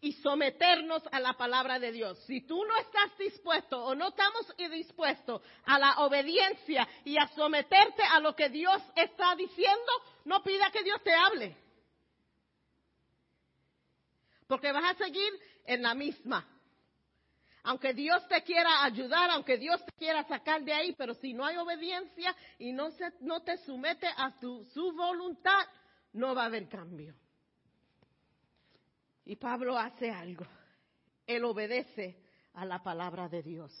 y 0.00 0.14
someternos 0.14 1.00
a 1.12 1.20
la 1.20 1.34
palabra 1.34 1.78
de 1.78 1.92
Dios. 1.92 2.18
Si 2.26 2.40
tú 2.40 2.60
no 2.64 2.76
estás 2.78 3.16
dispuesto 3.18 3.84
o 3.84 3.94
no 3.94 4.08
estamos 4.08 4.52
dispuestos 4.56 5.42
a 5.64 5.78
la 5.78 6.00
obediencia 6.00 6.88
y 7.04 7.16
a 7.18 7.28
someterte 7.28 8.02
a 8.02 8.18
lo 8.18 8.34
que 8.34 8.48
Dios 8.48 8.82
está 8.96 9.36
diciendo, 9.36 9.92
no 10.24 10.42
pida 10.42 10.72
que 10.72 10.82
Dios 10.82 11.00
te 11.04 11.14
hable. 11.14 11.56
Porque 14.48 14.72
vas 14.72 14.90
a 14.92 15.04
seguir 15.04 15.32
en 15.66 15.82
la 15.82 15.94
misma. 15.94 16.44
Aunque 17.64 17.94
Dios 17.94 18.26
te 18.26 18.42
quiera 18.42 18.84
ayudar, 18.84 19.30
aunque 19.30 19.56
Dios 19.56 19.84
te 19.86 19.92
quiera 19.92 20.24
sacar 20.24 20.64
de 20.64 20.72
ahí, 20.72 20.94
pero 20.98 21.14
si 21.14 21.32
no 21.32 21.44
hay 21.44 21.56
obediencia 21.56 22.34
y 22.58 22.72
no, 22.72 22.90
se, 22.90 23.12
no 23.20 23.42
te 23.42 23.56
somete 23.58 24.08
a 24.08 24.32
su 24.40 24.92
voluntad, 24.96 25.64
no 26.12 26.34
va 26.34 26.42
a 26.42 26.46
haber 26.46 26.68
cambio. 26.68 27.14
Y 29.24 29.36
Pablo 29.36 29.78
hace 29.78 30.10
algo. 30.10 30.44
Él 31.24 31.44
obedece 31.44 32.20
a 32.54 32.64
la 32.64 32.82
palabra 32.82 33.28
de 33.28 33.42
Dios. 33.42 33.72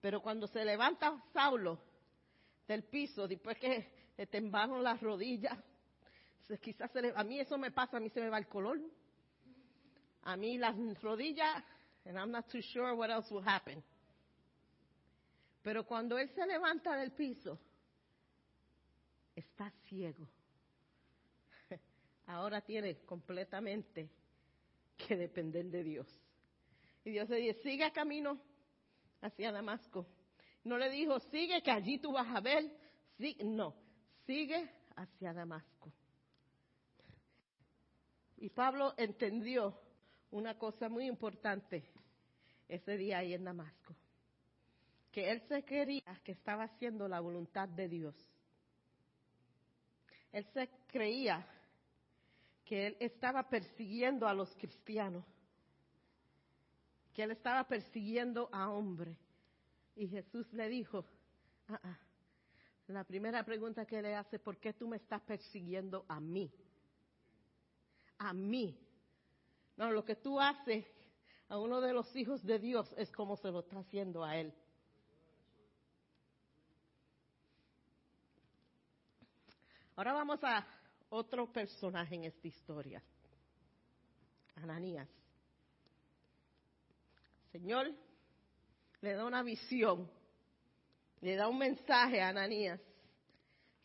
Pero 0.00 0.22
cuando 0.22 0.46
se 0.46 0.64
levanta 0.64 1.22
Saulo 1.34 1.78
del 2.66 2.84
piso, 2.84 3.28
después 3.28 3.58
que 3.58 4.10
le 4.16 4.26
temblaron 4.26 4.82
las 4.82 5.00
rodillas, 5.02 5.58
quizás 6.60 6.90
a 7.14 7.24
mí 7.24 7.38
eso 7.38 7.58
me 7.58 7.70
pasa, 7.70 7.98
a 7.98 8.00
mí 8.00 8.08
se 8.08 8.20
me 8.20 8.30
va 8.30 8.38
el 8.38 8.48
color 8.48 8.80
a 10.24 10.36
mí 10.36 10.58
las 10.58 10.76
rodillas, 11.02 11.62
and 12.04 12.18
I'm 12.18 12.30
not 12.30 12.48
too 12.50 12.62
sure 12.62 12.94
what 12.94 13.10
else 13.10 13.32
will 13.32 13.42
happen. 13.46 13.82
Pero 15.62 15.84
cuando 15.84 16.18
él 16.18 16.28
se 16.34 16.46
levanta 16.46 16.96
del 16.96 17.12
piso, 17.12 17.58
está 19.34 19.70
ciego. 19.88 20.28
Ahora 22.26 22.60
tiene 22.60 22.96
completamente 23.04 24.10
que 24.96 25.16
depender 25.16 25.66
de 25.66 25.82
Dios. 25.82 26.06
Y 27.04 27.10
Dios 27.10 27.28
le 27.28 27.36
dice, 27.36 27.62
sigue 27.62 27.90
camino 27.92 28.40
hacia 29.20 29.52
Damasco. 29.52 30.06
No 30.64 30.78
le 30.78 30.90
dijo, 30.90 31.18
sigue 31.18 31.62
que 31.62 31.70
allí 31.70 31.98
tú 31.98 32.12
vas 32.12 32.28
a 32.28 32.40
ver. 32.40 32.64
Sí, 33.18 33.36
no, 33.44 33.74
sigue 34.26 34.68
hacia 34.96 35.32
Damasco. 35.32 35.92
Y 38.36 38.50
Pablo 38.50 38.94
entendió 38.96 39.78
una 40.32 40.58
cosa 40.58 40.88
muy 40.88 41.06
importante 41.06 41.84
ese 42.68 42.96
día 42.96 43.18
ahí 43.18 43.34
en 43.34 43.44
Damasco, 43.44 43.94
que 45.10 45.30
él 45.30 45.42
se 45.48 45.64
creía 45.64 46.20
que 46.24 46.32
estaba 46.32 46.64
haciendo 46.64 47.06
la 47.06 47.20
voluntad 47.20 47.68
de 47.68 47.88
Dios. 47.88 48.14
Él 50.32 50.46
se 50.54 50.70
creía 50.88 51.46
que 52.64 52.86
él 52.86 52.96
estaba 52.98 53.48
persiguiendo 53.48 54.26
a 54.26 54.32
los 54.32 54.54
cristianos, 54.56 55.24
que 57.12 57.22
él 57.22 57.32
estaba 57.32 57.64
persiguiendo 57.68 58.48
a 58.52 58.70
hombres. 58.70 59.18
Y 59.94 60.08
Jesús 60.08 60.50
le 60.54 60.70
dijo, 60.70 61.04
ah, 61.68 61.78
ah, 61.82 61.98
la 62.86 63.04
primera 63.04 63.44
pregunta 63.44 63.84
que 63.84 64.00
le 64.00 64.14
hace, 64.14 64.38
¿por 64.38 64.56
qué 64.56 64.72
tú 64.72 64.88
me 64.88 64.96
estás 64.96 65.20
persiguiendo 65.22 66.06
a 66.08 66.18
mí? 66.18 66.50
A 68.16 68.32
mí. 68.32 68.78
No, 69.76 69.90
lo 69.90 70.04
que 70.04 70.16
tú 70.16 70.40
haces 70.40 70.86
a 71.48 71.58
uno 71.58 71.80
de 71.80 71.92
los 71.92 72.14
hijos 72.16 72.42
de 72.44 72.58
Dios 72.58 72.92
es 72.96 73.10
como 73.12 73.36
se 73.36 73.50
lo 73.50 73.60
está 73.60 73.78
haciendo 73.78 74.24
a 74.24 74.36
él. 74.36 74.54
Ahora 79.96 80.14
vamos 80.14 80.42
a 80.42 80.66
otro 81.10 81.52
personaje 81.52 82.14
en 82.14 82.24
esta 82.24 82.48
historia. 82.48 83.02
Ananías. 84.56 85.08
Señor 87.50 87.92
le 89.02 89.14
da 89.14 89.26
una 89.26 89.42
visión, 89.42 90.10
le 91.20 91.36
da 91.36 91.48
un 91.48 91.58
mensaje 91.58 92.22
a 92.22 92.28
Ananías 92.28 92.80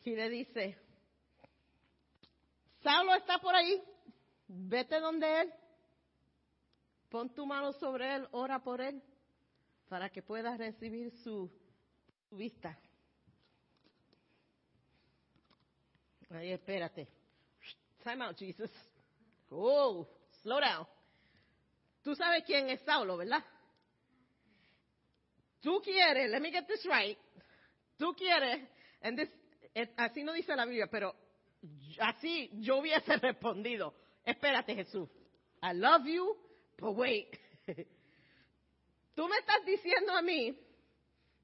y 0.04 0.14
le 0.14 0.30
dice, 0.30 0.78
Saulo 2.82 3.14
está 3.14 3.38
por 3.38 3.54
ahí, 3.54 3.82
vete 4.46 5.00
donde 5.00 5.42
él 5.42 5.52
Pon 7.08 7.32
tu 7.34 7.46
mano 7.46 7.72
sobre 7.72 8.16
él, 8.16 8.28
ora 8.32 8.58
por 8.58 8.80
él, 8.80 9.02
para 9.88 10.10
que 10.10 10.22
pueda 10.22 10.56
recibir 10.56 11.10
su, 11.22 11.50
vista. 12.30 12.78
Ahí, 16.30 16.52
espérate. 16.52 17.08
Time 18.02 18.24
out, 18.24 18.36
Jesus. 18.36 18.70
Oh, 19.50 20.06
slow 20.42 20.60
down. 20.60 20.86
Tú 22.02 22.14
sabes 22.14 22.44
quién 22.44 22.68
es 22.68 22.80
Saulo, 22.82 23.16
¿verdad? 23.16 23.42
Tú 25.60 25.80
quieres, 25.82 26.30
let 26.30 26.40
me 26.40 26.50
get 26.50 26.66
this 26.66 26.84
right. 26.84 27.18
Tú 27.96 28.14
quieres, 28.14 28.68
and 29.02 29.18
this, 29.18 29.30
así 29.96 30.22
no 30.22 30.32
dice 30.32 30.54
la 30.54 30.64
Biblia, 30.64 30.86
pero 30.86 31.14
así 31.98 32.50
yo 32.60 32.78
hubiese 32.78 33.16
respondido. 33.22 33.94
Espérate, 34.24 34.74
Jesús. 34.74 35.08
I 35.62 35.72
love 35.74 36.06
you. 36.06 36.36
Pues 36.78 36.96
wait, 36.96 37.36
tú 39.16 39.28
me 39.28 39.36
estás 39.38 39.64
diciendo 39.66 40.12
a 40.12 40.22
mí 40.22 40.56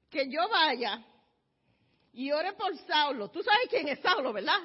que 0.09 0.29
yo 0.29 0.47
vaya 0.47 1.05
y 2.13 2.31
ore 2.31 2.53
por 2.53 2.75
Saulo. 2.87 3.29
Tú 3.29 3.43
sabes 3.43 3.67
quién 3.69 3.89
es 3.89 3.99
Saulo, 3.99 4.31
¿verdad? 4.31 4.59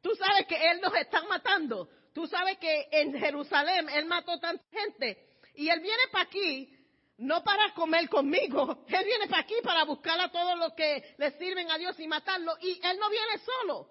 Tú 0.00 0.14
sabes 0.16 0.46
que 0.46 0.56
él 0.70 0.80
nos 0.80 0.94
está 0.94 1.22
matando. 1.24 1.90
Tú 2.14 2.26
sabes 2.26 2.56
que 2.56 2.88
en 2.90 3.12
Jerusalén 3.18 3.90
él 3.90 4.06
mató 4.06 4.40
tanta 4.40 4.64
gente. 4.70 5.36
Y 5.54 5.68
él 5.68 5.80
viene 5.80 6.02
para 6.10 6.24
aquí 6.24 6.72
no 7.18 7.44
para 7.44 7.74
comer 7.74 8.08
conmigo. 8.08 8.84
Él 8.88 9.04
viene 9.04 9.26
para 9.26 9.42
aquí 9.42 9.54
para 9.62 9.84
buscar 9.84 10.20
a 10.20 10.30
todos 10.30 10.58
los 10.58 10.74
que 10.74 11.14
le 11.16 11.30
sirven 11.38 11.70
a 11.70 11.78
Dios 11.78 11.98
y 11.98 12.06
matarlo. 12.06 12.56
Y 12.60 12.78
él 12.82 12.98
no 12.98 13.08
viene 13.08 13.38
solo. 13.38 13.88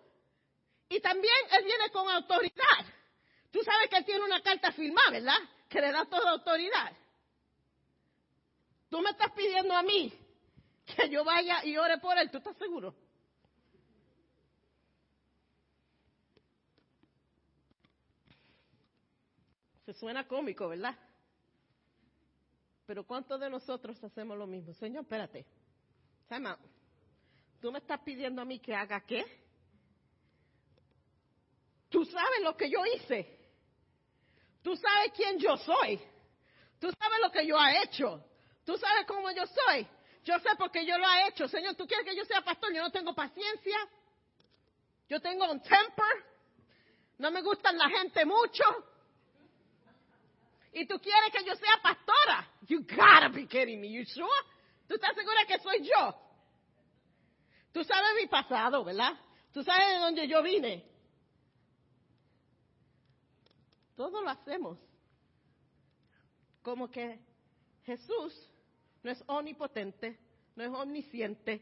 Y 0.89 0.99
también 0.99 1.33
él 1.57 1.65
viene 1.65 1.89
con 1.89 2.07
autoridad. 2.07 2.85
Tú 3.51 3.63
sabes 3.63 3.89
que 3.89 3.97
él 3.97 4.05
tiene 4.05 4.23
una 4.23 4.41
carta 4.43 4.71
firmada, 4.73 5.09
¿verdad? 5.09 5.39
Que 5.69 5.81
le 5.81 5.91
da 5.91 6.05
toda 6.05 6.31
autoridad. 6.31 6.91
Tú 8.89 8.99
me 9.01 9.09
estás 9.09 9.31
pidiendo 9.31 9.73
a 9.73 9.83
mí 9.83 10.13
que 10.85 11.09
yo 11.09 11.23
vaya 11.23 11.65
y 11.65 11.77
ore 11.77 11.97
por 11.97 12.17
él? 12.17 12.29
¿Tú 12.29 12.37
estás 12.37 12.55
seguro? 12.57 12.93
Se 19.85 19.93
suena 19.93 20.27
cómico, 20.27 20.67
¿verdad? 20.67 20.97
Pero 22.85 23.05
¿cuántos 23.05 23.39
de 23.39 23.49
nosotros 23.49 24.03
hacemos 24.03 24.37
lo 24.37 24.47
mismo? 24.47 24.73
Señor, 24.73 25.03
espérate. 25.03 25.45
¿tú 27.59 27.71
me 27.71 27.79
estás 27.79 27.99
pidiendo 28.01 28.41
a 28.41 28.45
mí 28.45 28.59
que 28.59 28.75
haga 28.75 29.01
qué? 29.01 29.23
Tú 31.89 32.03
sabes 32.05 32.41
lo 32.41 32.57
que 32.57 32.69
yo 32.69 32.79
hice. 32.85 33.44
Tú 34.65 34.75
sabes 34.75 35.11
quién 35.15 35.37
yo 35.37 35.55
soy. 35.57 36.01
Tú 36.79 36.89
sabes 36.99 37.19
lo 37.21 37.31
que 37.31 37.45
yo 37.45 37.55
he 37.55 37.83
hecho. 37.83 38.19
Tú 38.65 38.75
sabes 38.75 39.05
cómo 39.05 39.29
yo 39.29 39.43
soy. 39.45 39.87
Yo 40.23 40.39
sé 40.39 40.49
porque 40.57 40.83
yo 40.83 40.97
lo 40.97 41.07
he 41.07 41.27
hecho. 41.27 41.47
Señor, 41.47 41.75
¿tú 41.75 41.85
quieres 41.85 42.03
que 42.03 42.15
yo 42.15 42.25
sea 42.25 42.41
pastor? 42.41 42.73
Yo 42.73 42.81
no 42.81 42.89
tengo 42.89 43.13
paciencia. 43.13 43.77
Yo 45.07 45.19
tengo 45.19 45.51
un 45.51 45.61
temper. 45.61 46.15
No 47.19 47.29
me 47.29 47.43
gustan 47.43 47.77
la 47.77 47.87
gente 47.89 48.25
mucho 48.25 48.63
y 50.73 50.87
tú 50.87 50.99
quieres 50.99 51.31
que 51.31 51.45
yo 51.45 51.55
sea 51.55 51.79
pastora. 51.83 52.49
You 52.67 52.79
gotta 52.81 53.29
be 53.29 53.45
kidding 53.45 53.79
me. 53.79 53.87
You 53.87 54.03
sure? 54.03 54.27
¿Tú 54.87 54.95
estás 54.95 55.13
segura 55.13 55.45
que 55.45 55.59
soy 55.59 55.87
yo? 55.87 56.15
Tú 57.71 57.83
sabes 57.83 58.15
mi 58.19 58.25
pasado, 58.25 58.83
¿verdad? 58.83 59.13
Tú 59.53 59.63
sabes 59.63 59.89
de 59.89 59.99
dónde 59.99 60.27
yo 60.27 60.41
vine. 60.41 60.94
Todo 63.95 64.21
lo 64.21 64.29
hacemos. 64.29 64.77
Como 66.61 66.89
que 66.89 67.19
Jesús 67.83 68.49
no 69.03 69.11
es 69.11 69.23
omnipotente, 69.27 70.17
no 70.55 70.63
es 70.63 70.69
omnisciente, 70.69 71.61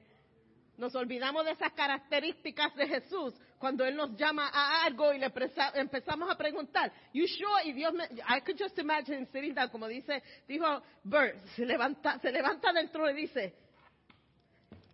nos 0.77 0.95
olvidamos 0.95 1.45
de 1.45 1.51
esas 1.51 1.71
características 1.73 2.75
de 2.75 2.87
Jesús 2.87 3.33
cuando 3.59 3.85
Él 3.85 3.95
nos 3.95 4.15
llama 4.17 4.49
a 4.51 4.83
algo 4.85 5.13
y 5.13 5.19
le 5.19 5.31
empezamos 5.75 6.29
a 6.29 6.35
preguntar, 6.35 6.91
you 7.13 7.25
sure? 7.27 7.63
Y 7.65 7.73
Dios 7.73 7.93
me, 7.93 8.05
I 8.05 8.41
could 8.41 8.57
just 8.59 8.77
imagine 8.79 9.27
sitting 9.27 9.53
down, 9.53 9.69
como 9.69 9.87
dice, 9.87 10.23
dijo 10.47 10.81
Bert, 11.03 11.39
se 11.55 11.65
levanta, 11.65 12.19
se 12.19 12.31
levanta 12.31 12.73
dentro 12.73 13.09
y 13.09 13.13
dice, 13.13 13.53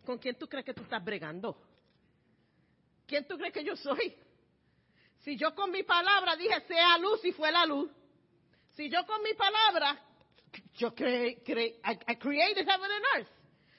¿con 0.06 0.18
quién 0.18 0.36
tú 0.36 0.48
crees 0.48 0.66
que 0.66 0.74
tú 0.74 0.84
estás 0.84 1.04
bregando? 1.04 1.56
¿Quién 3.08 3.26
tú 3.26 3.38
crees 3.38 3.54
que 3.54 3.64
yo 3.64 3.76
soy? 3.76 4.16
Si 5.30 5.38
yo 5.38 5.54
con 5.54 5.70
mi 5.70 5.84
palabra 5.84 6.36
dije 6.36 6.60
sea 6.62 6.98
luz 6.98 7.24
y 7.24 7.32
fue 7.32 7.52
la 7.52 7.64
luz. 7.64 7.88
Si 8.72 8.90
yo 8.90 9.06
con 9.06 9.22
mi 9.22 9.36
palabra, 9.36 9.96
yo 10.74 10.96
creé, 10.96 11.44
creé 11.44 11.80
I 11.86 12.16
created 12.16 12.68
heaven 12.68 12.92
and 12.92 13.06
earth. 13.16 13.30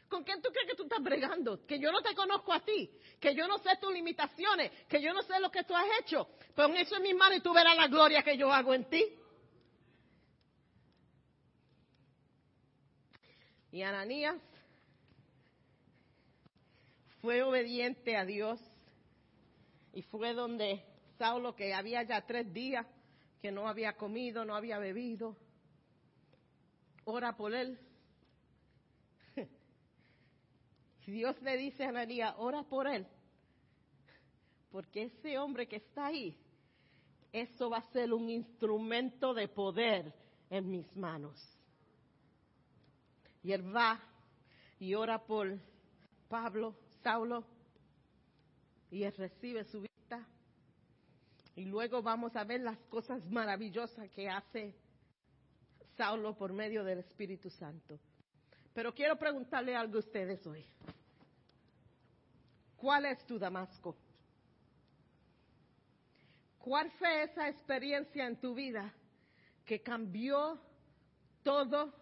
¿Con 0.09 0.23
quién 0.23 0.41
tú 0.41 0.51
crees 0.53 0.69
que 0.69 0.77
tú 0.77 0.85
estás 0.85 1.03
bregando? 1.03 1.67
Que 1.67 1.81
yo 1.81 1.91
no 1.91 2.03
te 2.03 2.15
conozco 2.15 2.53
a 2.53 2.61
ti, 2.61 2.89
que 3.19 3.35
yo 3.35 3.49
no 3.49 3.59
sé 3.59 3.71
tus 3.81 3.93
limitaciones, 3.93 4.71
que 4.87 5.03
yo 5.03 5.13
no 5.13 5.23
sé 5.23 5.41
lo 5.41 5.51
que 5.51 5.65
tú 5.65 5.75
has 5.75 5.87
hecho. 6.01 6.29
Pon 6.55 6.77
eso 6.77 6.95
en 6.95 7.03
mis 7.03 7.17
manos 7.17 7.39
y 7.39 7.41
tú 7.41 7.53
verás 7.53 7.77
la 7.77 7.89
gloria 7.89 8.23
que 8.23 8.37
yo 8.37 8.53
hago 8.53 8.73
en 8.73 8.89
ti. 8.89 9.05
Y 13.73 13.83
Ananías 13.83 14.37
fue 17.21 17.43
obediente 17.43 18.17
a 18.17 18.25
Dios 18.25 18.61
y 19.93 20.03
fue 20.03 20.33
donde 20.33 20.90
Saulo, 21.21 21.55
que 21.55 21.75
había 21.75 22.03
ya 22.03 22.23
tres 22.23 22.51
días 22.51 22.87
que 23.43 23.53
no 23.53 23.69
había 23.69 23.95
comido, 23.95 24.47
no 24.47 24.55
había 24.55 24.79
bebido, 24.79 25.37
ora 27.05 27.37
por 27.37 27.55
él 27.55 27.79
Dios 31.07 31.39
le 31.43 31.59
dice 31.59 31.85
a 31.85 31.91
Ananías, 31.91 32.35
ora 32.39 32.63
por 32.63 32.87
él, 32.87 33.07
porque 34.71 35.03
ese 35.03 35.39
hombre 35.39 35.69
que 35.69 35.77
está 35.77 36.07
ahí, 36.07 36.39
eso 37.33 37.69
va 37.69 37.79
a 37.79 37.93
ser 37.93 38.15
un 38.15 38.31
instrumento 38.31 39.35
de 39.35 39.47
poder 39.47 40.15
en 40.49 40.71
mis 40.71 40.97
manos. 40.97 41.39
Y 43.43 43.53
él 43.53 43.77
va 43.77 44.01
y 44.79 44.95
ora 44.95 45.19
por 45.19 45.59
Pablo, 46.31 46.75
Saulo, 47.03 47.45
y 48.91 49.03
él 49.03 49.13
recibe 49.19 49.65
su 49.65 49.83
vista. 49.83 50.27
Y 51.61 51.67
luego 51.67 52.01
vamos 52.01 52.35
a 52.37 52.45
ver 52.45 52.63
las 52.63 52.79
cosas 52.89 53.23
maravillosas 53.27 54.09
que 54.13 54.31
hace 54.31 54.75
Saulo 55.95 56.35
por 56.35 56.55
medio 56.55 56.83
del 56.83 57.01
Espíritu 57.01 57.51
Santo. 57.51 58.01
Pero 58.73 58.95
quiero 58.95 59.19
preguntarle 59.19 59.77
algo 59.77 59.97
a 59.97 59.99
ustedes 59.99 60.47
hoy. 60.47 60.65
¿Cuál 62.79 63.05
es 63.05 63.27
tu 63.27 63.39
Damasco? 63.39 63.95
¿Cuál 66.61 66.91
fue 66.93 67.25
esa 67.25 67.47
experiencia 67.47 68.27
en 68.27 68.41
tu 68.41 68.55
vida 68.55 68.95
que 69.67 69.83
cambió 69.83 70.59
todo 71.43 71.93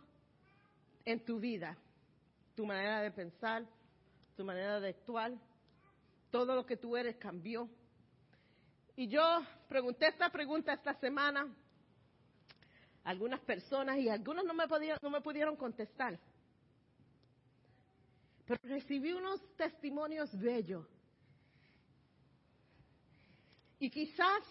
en 1.05 1.25
tu 1.25 1.40
vida? 1.40 1.77
Tu 2.55 2.64
manera 2.64 3.01
de 3.01 3.11
pensar, 3.11 3.66
tu 4.37 4.44
manera 4.44 4.79
de 4.79 4.90
actuar, 4.90 5.33
todo 6.31 6.55
lo 6.55 6.64
que 6.64 6.77
tú 6.77 6.97
eres 6.97 7.16
cambió. 7.16 7.68
Y 8.99 9.07
yo 9.07 9.23
pregunté 9.69 10.09
esta 10.09 10.29
pregunta 10.29 10.73
esta 10.73 10.93
semana 10.95 11.47
a 13.05 13.11
algunas 13.11 13.39
personas 13.39 13.97
y 13.99 14.09
algunos 14.09 14.45
no 14.45 14.53
me, 14.53 14.65
no 15.01 15.11
me 15.11 15.21
pudieron 15.21 15.55
contestar. 15.55 16.19
Pero 18.45 18.59
recibí 18.65 19.13
unos 19.13 19.41
testimonios 19.55 20.37
bellos. 20.37 20.85
Y 23.79 23.89
quizás 23.89 24.43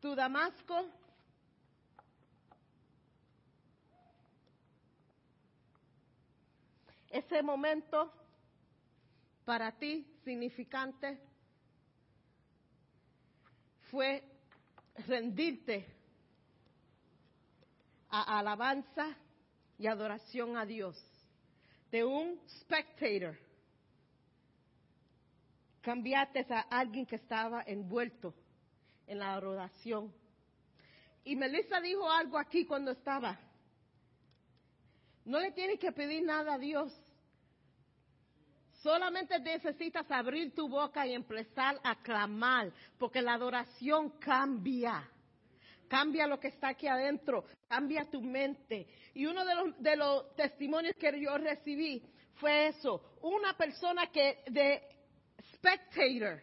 tu 0.00 0.14
Damasco 0.14 0.86
ese 7.10 7.42
momento 7.42 8.10
para 9.44 9.70
ti 9.72 10.10
significante 10.24 11.31
fue 13.92 14.24
rendirte 15.06 15.86
a 18.08 18.38
alabanza 18.38 19.14
y 19.78 19.86
adoración 19.86 20.56
a 20.56 20.64
Dios 20.64 20.96
de 21.90 22.02
un 22.02 22.40
spectator, 22.48 23.38
cambiaste 25.82 26.46
a 26.48 26.60
alguien 26.70 27.04
que 27.04 27.16
estaba 27.16 27.64
envuelto 27.66 28.34
en 29.06 29.18
la 29.18 29.34
adoración. 29.34 30.10
Y 31.24 31.36
Melissa 31.36 31.78
dijo 31.82 32.10
algo 32.10 32.38
aquí 32.38 32.64
cuando 32.64 32.92
estaba. 32.92 33.38
No 35.26 35.38
le 35.38 35.52
tienes 35.52 35.78
que 35.78 35.92
pedir 35.92 36.24
nada 36.24 36.54
a 36.54 36.58
Dios. 36.58 36.98
Solamente 38.82 39.38
necesitas 39.38 40.10
abrir 40.10 40.54
tu 40.54 40.68
boca 40.68 41.06
y 41.06 41.14
empezar 41.14 41.78
a 41.84 41.96
clamar, 42.02 42.72
porque 42.98 43.22
la 43.22 43.34
adoración 43.34 44.10
cambia 44.18 45.08
cambia 45.92 46.26
lo 46.26 46.40
que 46.40 46.48
está 46.48 46.68
aquí 46.68 46.86
adentro, 46.86 47.44
cambia 47.68 48.06
tu 48.10 48.22
mente. 48.22 48.86
Y 49.12 49.26
uno 49.26 49.44
de 49.44 49.54
los, 49.54 49.82
de 49.82 49.94
los 49.94 50.34
testimonios 50.34 50.96
que 50.98 51.20
yo 51.20 51.36
recibí 51.36 52.02
fue 52.36 52.68
eso, 52.68 53.18
una 53.20 53.54
persona 53.54 54.06
que 54.06 54.42
de 54.46 54.82
spectator, 55.52 56.40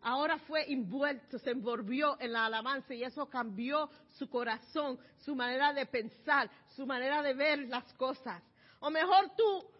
ahora 0.00 0.38
fue 0.38 0.72
envuelto, 0.72 1.38
se 1.38 1.50
envolvió 1.50 2.18
en 2.20 2.32
la 2.32 2.46
alabanza 2.46 2.94
y 2.94 3.04
eso 3.04 3.26
cambió 3.26 3.90
su 4.12 4.30
corazón, 4.30 4.98
su 5.18 5.36
manera 5.36 5.74
de 5.74 5.84
pensar, 5.84 6.50
su 6.68 6.86
manera 6.86 7.22
de 7.22 7.34
ver 7.34 7.68
las 7.68 7.92
cosas. 7.94 8.42
O 8.80 8.90
mejor 8.90 9.36
tú, 9.36 9.73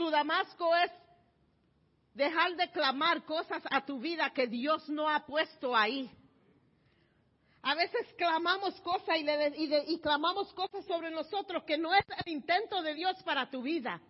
tu 0.00 0.08
Damasco 0.08 0.74
es 0.76 0.90
dejar 2.14 2.56
de 2.56 2.70
clamar 2.70 3.22
cosas 3.26 3.62
a 3.70 3.84
tu 3.84 4.00
vida 4.00 4.30
que 4.30 4.46
Dios 4.46 4.88
no 4.88 5.06
ha 5.06 5.26
puesto 5.26 5.76
ahí. 5.76 6.10
A 7.60 7.74
veces 7.74 8.06
clamamos 8.16 8.80
cosas 8.80 9.18
y, 9.18 9.92
y, 9.92 10.00
clamamos 10.00 10.50
cosas 10.54 10.86
sobre 10.86 11.10
nosotros 11.10 11.64
que 11.64 11.76
no 11.76 11.94
es 11.94 12.06
el 12.24 12.32
intento 12.32 12.80
de 12.80 12.94
Dios 12.94 13.22
para 13.24 13.50
tu 13.50 13.60
vida. 13.60 14.00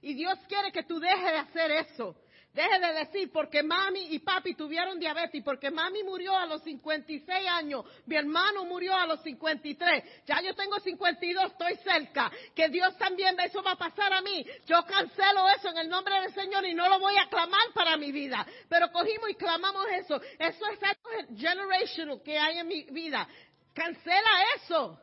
Y 0.00 0.14
Dios 0.14 0.38
quiere 0.46 0.70
que 0.70 0.84
tú 0.84 1.00
dejes 1.00 1.24
de 1.24 1.38
hacer 1.38 1.70
eso. 1.72 2.14
Deje 2.52 2.78
de 2.80 2.92
decir, 2.92 3.32
porque 3.32 3.62
mami 3.62 4.08
y 4.10 4.18
papi 4.18 4.54
tuvieron 4.54 4.98
diabetes, 4.98 5.42
porque 5.42 5.70
mami 5.70 6.02
murió 6.02 6.36
a 6.36 6.44
los 6.44 6.62
56 6.62 7.48
años, 7.48 7.82
mi 8.04 8.14
hermano 8.14 8.66
murió 8.66 8.94
a 8.94 9.06
los 9.06 9.22
53, 9.22 10.24
ya 10.26 10.42
yo 10.42 10.54
tengo 10.54 10.78
52, 10.78 11.46
estoy 11.46 11.76
cerca, 11.76 12.30
que 12.54 12.68
Dios 12.68 12.94
también, 12.98 13.40
eso 13.40 13.62
va 13.62 13.72
a 13.72 13.76
pasar 13.76 14.12
a 14.12 14.20
mí. 14.20 14.44
Yo 14.66 14.84
cancelo 14.84 15.48
eso 15.56 15.70
en 15.70 15.78
el 15.78 15.88
nombre 15.88 16.20
del 16.20 16.34
Señor 16.34 16.66
y 16.66 16.74
no 16.74 16.90
lo 16.90 16.98
voy 16.98 17.16
a 17.16 17.26
clamar 17.30 17.72
para 17.72 17.96
mi 17.96 18.12
vida. 18.12 18.46
Pero 18.68 18.92
cogimos 18.92 19.30
y 19.30 19.34
clamamos 19.34 19.86
eso. 19.96 20.20
Eso 20.38 20.66
es 20.66 20.82
algo 20.82 21.34
generational 21.34 22.22
que 22.22 22.38
hay 22.38 22.58
en 22.58 22.68
mi 22.68 22.82
vida. 22.84 23.26
Cancela 23.72 24.30
eso. 24.56 25.00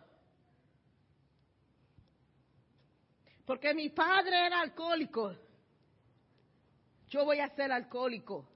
Porque 3.43 3.73
mi 3.73 3.89
padre 3.89 4.45
era 4.45 4.61
alcohólico. 4.61 5.48
Yo 7.09 7.25
voy 7.25 7.39
a 7.39 7.49
ser 7.55 7.71
alcohólico. 7.71 8.47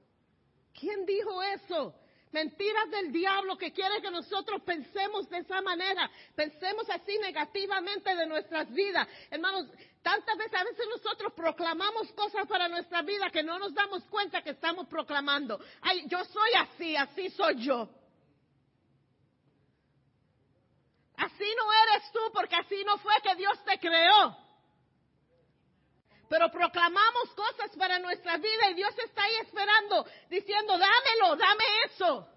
¿Quién 0.79 1.05
dijo 1.05 1.41
eso? 1.43 1.95
Mentiras 2.31 2.89
del 2.89 3.11
diablo 3.11 3.57
que 3.57 3.71
quiere 3.71 4.01
que 4.01 4.09
nosotros 4.09 4.61
pensemos 4.63 5.29
de 5.29 5.37
esa 5.37 5.61
manera, 5.61 6.09
pensemos 6.35 6.89
así 6.89 7.15
negativamente 7.19 8.15
de 8.15 8.25
nuestras 8.25 8.71
vidas. 8.73 9.07
Hermanos, 9.29 9.67
tantas 10.01 10.35
veces 10.35 10.59
a 10.59 10.63
veces 10.63 10.87
nosotros 10.89 11.31
proclamamos 11.33 12.11
cosas 12.13 12.47
para 12.47 12.67
nuestra 12.67 13.03
vida 13.03 13.29
que 13.29 13.43
no 13.43 13.59
nos 13.59 13.73
damos 13.75 14.03
cuenta 14.05 14.41
que 14.41 14.49
estamos 14.49 14.87
proclamando. 14.87 15.59
Ay, 15.81 16.05
yo 16.07 16.23
soy 16.25 16.53
así, 16.57 16.95
así 16.95 17.29
soy 17.29 17.63
yo. 17.63 17.87
Así 21.17 21.45
no 21.55 21.71
eres 21.83 22.11
tú 22.11 22.19
porque 22.33 22.55
así 22.55 22.83
no 22.83 22.97
fue 22.97 23.13
que 23.21 23.35
Dios 23.35 23.63
te 23.63 23.77
creó. 23.77 24.42
Pero 26.33 26.49
proclamamos 26.49 27.29
cosas 27.35 27.69
para 27.77 27.99
nuestra 27.99 28.37
vida 28.37 28.71
y 28.71 28.73
Dios 28.73 28.91
está 28.97 29.21
ahí 29.23 29.35
esperando, 29.43 30.03
diciendo, 30.31 30.79
dámelo, 30.79 31.35
dame 31.35 31.63
eso. 31.85 32.27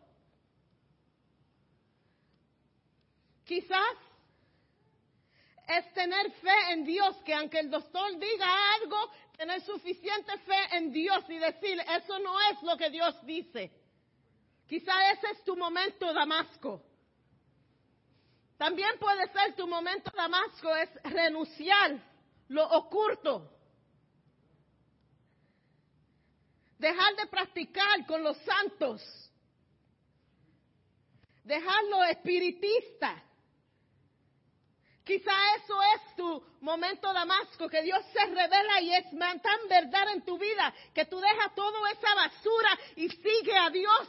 Quizás 3.46 3.96
es 5.66 5.94
tener 5.94 6.30
fe 6.30 6.72
en 6.72 6.85
Dios, 6.85 7.16
que 7.24 7.32
aunque 7.32 7.59
el 7.59 7.70
doctor 7.70 8.18
diga 8.18 8.74
algo, 8.74 8.98
tener 9.35 9.62
suficiente 9.62 10.37
fe 10.40 10.76
en 10.76 10.92
Dios 10.92 11.24
y 11.30 11.38
decir, 11.38 11.80
eso 11.80 12.18
no 12.18 12.38
es 12.50 12.62
lo 12.64 12.76
que 12.76 12.90
Dios 12.90 13.14
dice. 13.24 13.72
Quizás 14.68 15.14
ese 15.14 15.30
es 15.30 15.44
tu 15.44 15.56
momento, 15.56 16.12
Damasco. 16.12 16.82
También 18.59 18.98
puede 18.98 19.26
ser 19.32 19.56
tu 19.56 19.66
momento, 19.66 20.11
Damasco, 20.14 20.76
es 20.76 20.90
renunciar 21.02 21.98
lo 22.48 22.62
oculto. 22.62 23.56
Dejar 26.79 27.17
de 27.17 27.27
practicar 27.27 28.07
con 28.07 28.23
los 28.23 28.37
santos. 28.39 29.03
Dejar 31.45 31.85
lo 31.85 32.05
espiritista. 32.05 33.23
Quizá 35.05 35.31
eso 35.55 35.81
es 35.95 36.17
tu 36.17 36.45
momento 36.61 37.12
damasco, 37.12 37.69
que 37.69 37.81
Dios 37.83 38.05
se 38.12 38.27
revela 38.27 38.81
y 38.81 38.93
es 38.93 39.05
tan 39.11 39.69
verdad 39.69 40.12
en 40.12 40.25
tu 40.25 40.37
vida 40.37 40.75
que 40.93 41.05
tú 41.05 41.21
dejas 41.21 41.55
toda 41.55 41.91
esa 41.93 42.12
basura 42.12 42.79
y 42.97 43.09
sigue 43.09 43.57
a 43.57 43.71
Dios. 43.71 44.09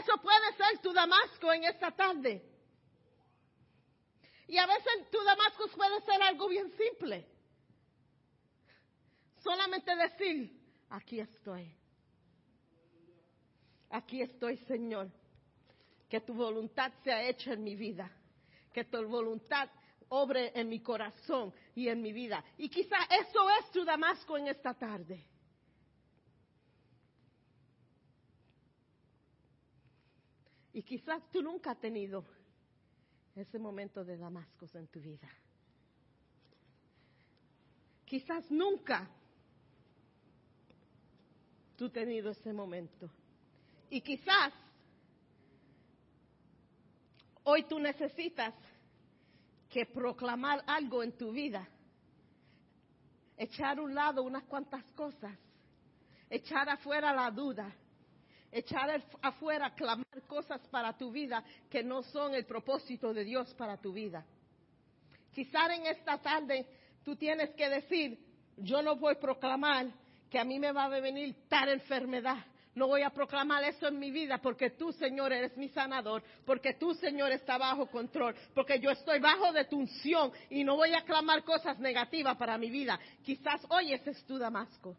Eso 0.00 0.16
puede 0.22 0.56
ser 0.56 0.78
tu 0.78 0.92
damasco 0.94 1.52
en 1.52 1.64
esta 1.64 1.90
tarde. 1.90 2.42
Y 4.48 4.56
a 4.56 4.66
veces 4.66 5.10
tu 5.10 5.22
damasco 5.22 5.68
puede 5.68 6.00
ser 6.00 6.22
algo 6.22 6.48
bien 6.48 6.72
simple. 6.76 7.28
Solamente 9.42 9.94
decir, 9.96 10.61
aquí 10.92 11.20
estoy. 11.20 11.74
Aquí 13.90 14.22
estoy, 14.22 14.56
Señor. 14.68 15.10
Que 16.08 16.20
tu 16.20 16.34
voluntad 16.34 16.92
sea 17.02 17.26
hecha 17.26 17.52
en 17.52 17.64
mi 17.64 17.74
vida. 17.74 18.10
Que 18.72 18.84
tu 18.84 19.06
voluntad 19.08 19.68
obre 20.08 20.52
en 20.54 20.68
mi 20.68 20.80
corazón 20.80 21.52
y 21.74 21.88
en 21.88 22.00
mi 22.02 22.12
vida. 22.12 22.44
Y 22.58 22.68
quizá 22.68 22.96
eso 23.04 23.48
es 23.60 23.70
tu 23.70 23.84
Damasco 23.84 24.36
en 24.36 24.48
esta 24.48 24.74
tarde. 24.74 25.26
Y 30.74 30.82
quizás 30.82 31.22
tú 31.30 31.42
nunca 31.42 31.72
has 31.72 31.80
tenido 31.80 32.24
ese 33.34 33.58
momento 33.58 34.04
de 34.04 34.16
Damasco 34.16 34.66
en 34.74 34.88
tu 34.88 35.00
vida. 35.00 35.28
Quizás 38.04 38.50
nunca 38.50 39.10
tú 41.82 41.90
tenido 41.90 42.30
ese 42.30 42.52
momento. 42.52 43.10
Y 43.90 44.00
quizás 44.02 44.52
hoy 47.42 47.64
tú 47.64 47.80
necesitas 47.80 48.54
que 49.68 49.86
proclamar 49.86 50.62
algo 50.64 51.02
en 51.02 51.10
tu 51.18 51.32
vida, 51.32 51.68
echar 53.36 53.78
a 53.78 53.82
un 53.82 53.96
lado 53.96 54.22
unas 54.22 54.44
cuantas 54.44 54.84
cosas, 54.92 55.36
echar 56.30 56.68
afuera 56.68 57.12
la 57.12 57.32
duda, 57.32 57.74
echar 58.52 59.02
afuera 59.20 59.74
clamar 59.74 60.22
cosas 60.28 60.60
para 60.68 60.96
tu 60.96 61.10
vida 61.10 61.42
que 61.68 61.82
no 61.82 62.04
son 62.04 62.32
el 62.34 62.46
propósito 62.46 63.12
de 63.12 63.24
Dios 63.24 63.52
para 63.54 63.76
tu 63.76 63.92
vida. 63.92 64.24
Quizás 65.32 65.70
en 65.70 65.86
esta 65.86 66.16
tarde 66.18 66.64
tú 67.02 67.16
tienes 67.16 67.50
que 67.56 67.68
decir, 67.68 68.24
yo 68.56 68.82
no 68.82 68.94
voy 68.94 69.14
a 69.16 69.18
proclamar 69.18 70.01
que 70.32 70.38
a 70.38 70.44
mí 70.44 70.58
me 70.58 70.72
va 70.72 70.84
a 70.84 70.88
venir 70.88 71.46
tal 71.46 71.68
enfermedad. 71.68 72.38
No 72.74 72.86
voy 72.86 73.02
a 73.02 73.10
proclamar 73.10 73.62
eso 73.64 73.86
en 73.86 73.98
mi 73.98 74.10
vida 74.10 74.38
porque 74.38 74.70
tú, 74.70 74.90
Señor, 74.94 75.30
eres 75.30 75.54
mi 75.58 75.68
sanador, 75.68 76.24
porque 76.46 76.72
tú, 76.72 76.94
Señor, 76.94 77.30
está 77.32 77.58
bajo 77.58 77.84
control, 77.86 78.34
porque 78.54 78.80
yo 78.80 78.90
estoy 78.90 79.20
bajo 79.20 79.52
de 79.52 79.66
tu 79.66 79.78
unción 79.78 80.32
y 80.48 80.64
no 80.64 80.76
voy 80.76 80.94
a 80.94 81.04
clamar 81.04 81.44
cosas 81.44 81.78
negativas 81.78 82.34
para 82.38 82.56
mi 82.56 82.70
vida. 82.70 82.98
Quizás 83.22 83.60
hoy 83.68 83.92
ese 83.92 84.12
es 84.12 84.24
tu 84.24 84.38
Damasco. 84.38 84.96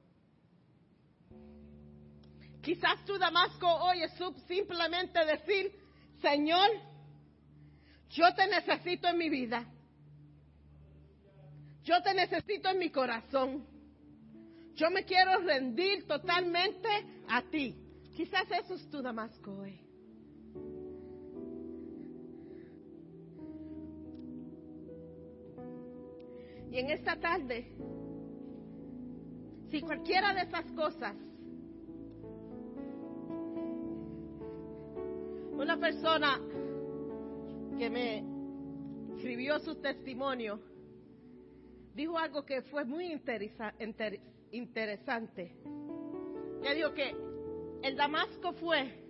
Quizás 2.61 3.03
tu 3.03 3.17
Damasco 3.17 3.67
hoy 3.67 4.03
es 4.03 4.11
simplemente 4.47 5.25
decir, 5.25 5.71
Señor, 6.21 6.69
yo 8.11 8.31
te 8.35 8.45
necesito 8.45 9.07
en 9.07 9.17
mi 9.17 9.29
vida. 9.29 9.65
Yo 11.83 12.03
te 12.03 12.13
necesito 12.13 12.69
en 12.69 12.77
mi 12.77 12.91
corazón. 12.91 13.72
Yo 14.75 14.89
me 14.89 15.03
quiero 15.05 15.39
rendir 15.41 16.07
totalmente 16.07 16.89
a 17.29 17.41
ti. 17.43 17.75
Quizás 18.15 18.45
eso 18.51 18.75
es 18.75 18.89
tu 18.89 19.01
Damasco 19.01 19.51
hoy. 19.51 19.79
Y 26.71 26.79
en 26.79 26.89
esta 26.89 27.19
tarde, 27.19 27.67
si 29.69 29.79
cualquiera 29.81 30.33
de 30.33 30.41
esas 30.41 30.65
cosas, 30.71 31.15
una 35.51 35.77
persona 35.77 36.41
que 37.77 37.89
me 37.91 38.23
escribió 39.15 39.59
su 39.59 39.75
testimonio, 39.75 40.59
dijo 41.93 42.17
algo 42.17 42.43
que 42.43 42.63
fue 42.63 42.85
muy 42.85 43.11
interesante 43.11 44.32
interesante. 44.53 45.51
Ya 46.61 46.73
digo 46.73 46.93
que 46.93 47.13
el 47.81 47.95
Damasco 47.95 48.53
fue 48.53 49.03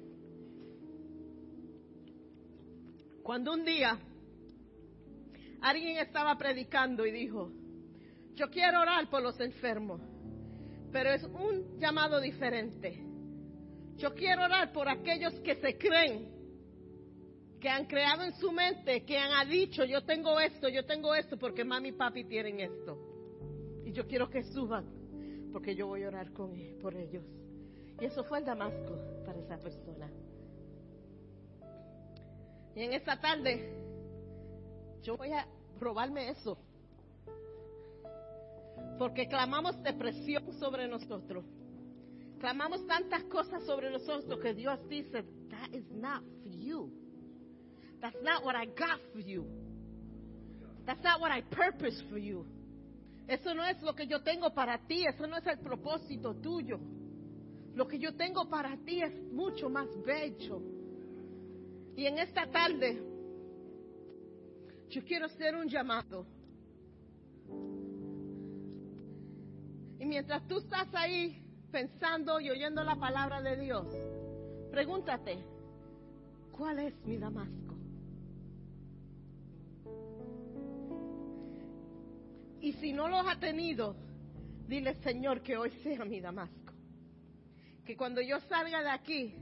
cuando 3.22 3.54
un 3.54 3.64
día 3.64 4.00
alguien 5.62 5.98
estaba 5.98 6.38
predicando 6.38 7.06
y 7.06 7.12
dijo, 7.12 7.52
yo 8.34 8.50
quiero 8.50 8.82
orar 8.82 9.10
por 9.10 9.22
los 9.22 9.40
enfermos, 9.40 10.02
pero 10.92 11.12
es 11.12 11.24
un 11.24 11.78
llamado 11.78 12.20
diferente. 12.20 13.04
Yo 13.98 14.14
quiero 14.16 14.46
orar 14.46 14.74
por 14.74 14.90
aquellos 14.90 15.34
que 15.42 15.56
se 15.56 15.78
creen, 15.78 16.32
que 17.62 17.70
han 17.70 17.86
creado 17.86 18.24
en 18.24 18.34
su 18.34 18.52
mente, 18.52 19.06
que 19.06 19.18
han 19.18 19.48
dicho, 19.50 19.86
yo 19.86 20.04
tengo 20.04 20.40
esto, 20.40 20.68
yo 20.68 20.86
tengo 20.86 21.14
esto, 21.14 21.38
porque 21.38 21.64
mami 21.64 21.90
y 21.90 21.94
papi 21.94 22.26
tienen 22.26 22.60
esto. 22.60 22.98
Y 23.86 23.92
yo 23.92 24.08
quiero 24.08 24.30
que 24.30 24.44
suban 24.44 25.03
porque 25.54 25.76
yo 25.76 25.86
voy 25.86 26.04
a 26.04 26.08
orar 26.08 26.34
con, 26.34 26.52
por 26.82 26.96
ellos. 26.96 27.24
Y 28.02 28.06
eso 28.06 28.24
fue 28.24 28.40
el 28.40 28.46
Damasco 28.46 28.98
para 29.24 29.40
esa 29.40 29.58
persona. 29.60 30.10
Y 32.76 32.82
en 32.82 32.94
esta 32.94 33.22
tarde, 33.22 33.72
yo 35.04 35.16
voy 35.16 35.32
a 35.32 35.48
probarme 35.78 36.30
eso. 36.30 36.58
Porque 38.98 39.28
clamamos 39.28 39.82
depresión 39.84 40.52
sobre 40.54 40.88
nosotros. 40.88 41.46
Clamamos 42.40 42.86
tantas 42.88 43.24
cosas 43.26 43.64
sobre 43.64 43.92
nosotros 43.92 44.40
que 44.40 44.54
Dios 44.56 44.80
dice, 44.90 45.24
that 45.50 45.70
is 45.72 45.86
not 45.92 46.24
for 46.42 46.50
you. 46.50 46.92
That's 48.02 48.22
not 48.24 48.44
what 48.44 48.56
I 48.56 48.66
got 48.66 49.00
for 49.14 49.22
you. 49.22 49.46
That's 50.86 51.02
not 51.04 51.22
what 51.22 51.32
I 51.32 51.42
purpose 51.42 52.04
for 52.10 52.18
you. 52.18 52.46
Eso 53.28 53.54
no 53.54 53.66
es 53.66 53.82
lo 53.82 53.96
que 53.96 54.06
yo 54.06 54.22
tengo 54.22 54.54
para 54.54 54.78
ti, 54.86 55.06
eso 55.06 55.26
no 55.28 55.38
es 55.38 55.48
el 55.48 55.60
propósito 55.60 56.36
tuyo. 56.36 56.80
Lo 57.74 57.88
que 57.88 57.98
yo 57.98 58.16
tengo 58.16 58.50
para 58.50 58.78
ti 58.78 59.02
es 59.02 59.14
mucho 59.32 59.70
más 59.70 59.88
bello. 60.06 60.62
Y 61.96 62.06
en 62.06 62.20
esta 62.20 62.48
tarde, 62.48 63.02
yo 64.90 65.04
quiero 65.04 65.26
hacer 65.26 65.56
un 65.56 65.68
llamado. 65.68 66.26
Y 70.00 70.06
mientras 70.06 70.46
tú 70.48 70.58
estás 70.58 70.88
ahí 70.94 71.42
pensando 71.72 72.40
y 72.40 72.50
oyendo 72.50 72.84
la 72.84 72.96
palabra 72.96 73.42
de 73.42 73.58
Dios, 73.58 73.88
pregúntate, 74.70 75.38
¿cuál 76.52 76.80
es 76.80 76.94
mi 77.06 77.18
Damasco? 77.18 77.63
Y 82.64 82.72
si 82.80 82.94
no 82.94 83.10
los 83.10 83.28
ha 83.28 83.38
tenido, 83.38 83.94
dile, 84.70 84.94
Señor, 85.04 85.44
que 85.44 85.58
hoy 85.58 85.70
sea 85.84 86.06
mi 86.06 86.22
Damasco. 86.22 86.72
Que 87.84 87.98
cuando 87.98 88.22
yo 88.22 88.40
salga 88.40 88.82
de 88.82 88.90
aquí, 88.90 89.36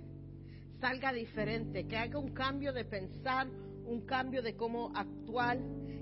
salga 0.79 1.13
diferente, 1.13 1.87
que 1.87 1.97
haga 1.97 2.17
un 2.17 2.33
cambio 2.33 2.73
de 2.73 2.83
pensar, 2.83 3.47
un 3.85 4.07
cambio 4.07 4.41
de 4.41 4.55
cómo 4.55 4.91
actuar, 4.95 5.59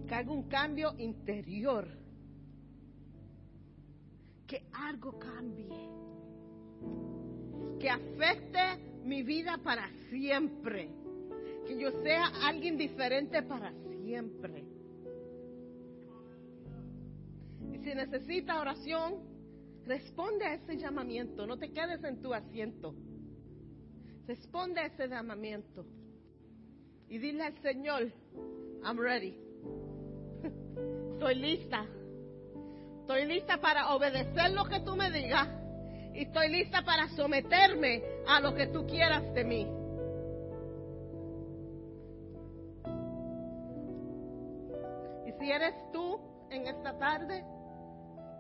que 0.08 0.16
haga 0.16 0.32
un 0.32 0.44
cambio 0.44 0.96
interior. 0.98 1.90
Que 4.48 4.64
algo 4.72 5.20
cambie. 5.20 5.68
Que 7.82 7.90
afecte 7.90 9.04
mi 9.04 9.24
vida 9.24 9.60
para 9.62 9.92
siempre. 10.10 10.90
Que 11.68 11.78
yo 11.78 12.02
sea 12.02 12.32
alguien 12.48 12.78
diferente 12.78 13.44
para 13.44 13.74
siempre. 14.06 14.69
Si 17.84 17.94
necesita 17.94 18.60
oración, 18.60 19.16
responde 19.86 20.46
a 20.46 20.54
ese 20.56 20.78
llamamiento. 20.78 21.46
No 21.46 21.58
te 21.58 21.72
quedes 21.72 22.04
en 22.04 22.22
tu 22.22 22.34
asiento. 22.34 22.94
Responde 24.28 24.82
a 24.82 24.86
ese 24.86 25.08
llamamiento. 25.08 25.86
Y 27.08 27.18
dile 27.18 27.44
al 27.44 27.58
Señor, 27.62 28.12
I'm 28.84 29.00
ready. 29.00 29.36
Estoy 31.14 31.36
lista. 31.36 31.86
Estoy 33.02 33.26
lista 33.26 33.60
para 33.60 33.96
obedecer 33.96 34.52
lo 34.52 34.66
que 34.66 34.80
tú 34.82 34.96
me 34.96 35.10
digas. 35.10 35.48
Y 36.14 36.24
estoy 36.24 36.50
lista 36.50 36.84
para 36.84 37.08
someterme 37.10 38.04
a 38.28 38.40
lo 38.40 38.54
que 38.54 38.68
tú 38.68 38.86
quieras 38.86 39.34
de 39.34 39.44
mí. 39.44 39.68
Y 45.28 45.40
si 45.40 45.52
eres 45.52 45.74
tú 45.92 46.20
en 46.52 46.68
esta 46.68 46.98
tarde, 46.98 47.44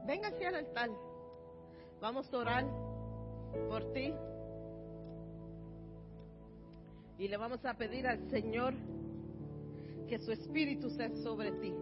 venga 0.10 0.30
hacia 0.30 0.50
el 0.50 0.56
altar. 0.56 0.90
Vamos 2.02 2.34
a 2.34 2.38
orar 2.38 2.66
por 3.70 3.94
ti. 3.94 4.12
Y 7.20 7.28
le 7.28 7.38
vamos 7.38 7.64
a 7.64 7.76
pedir 7.76 8.08
al 8.08 8.28
Señor 8.32 8.74
que 10.08 10.18
su 10.18 10.32
espíritu 10.32 10.90
sea 10.90 11.16
sobre 11.18 11.52
ti, 11.52 11.76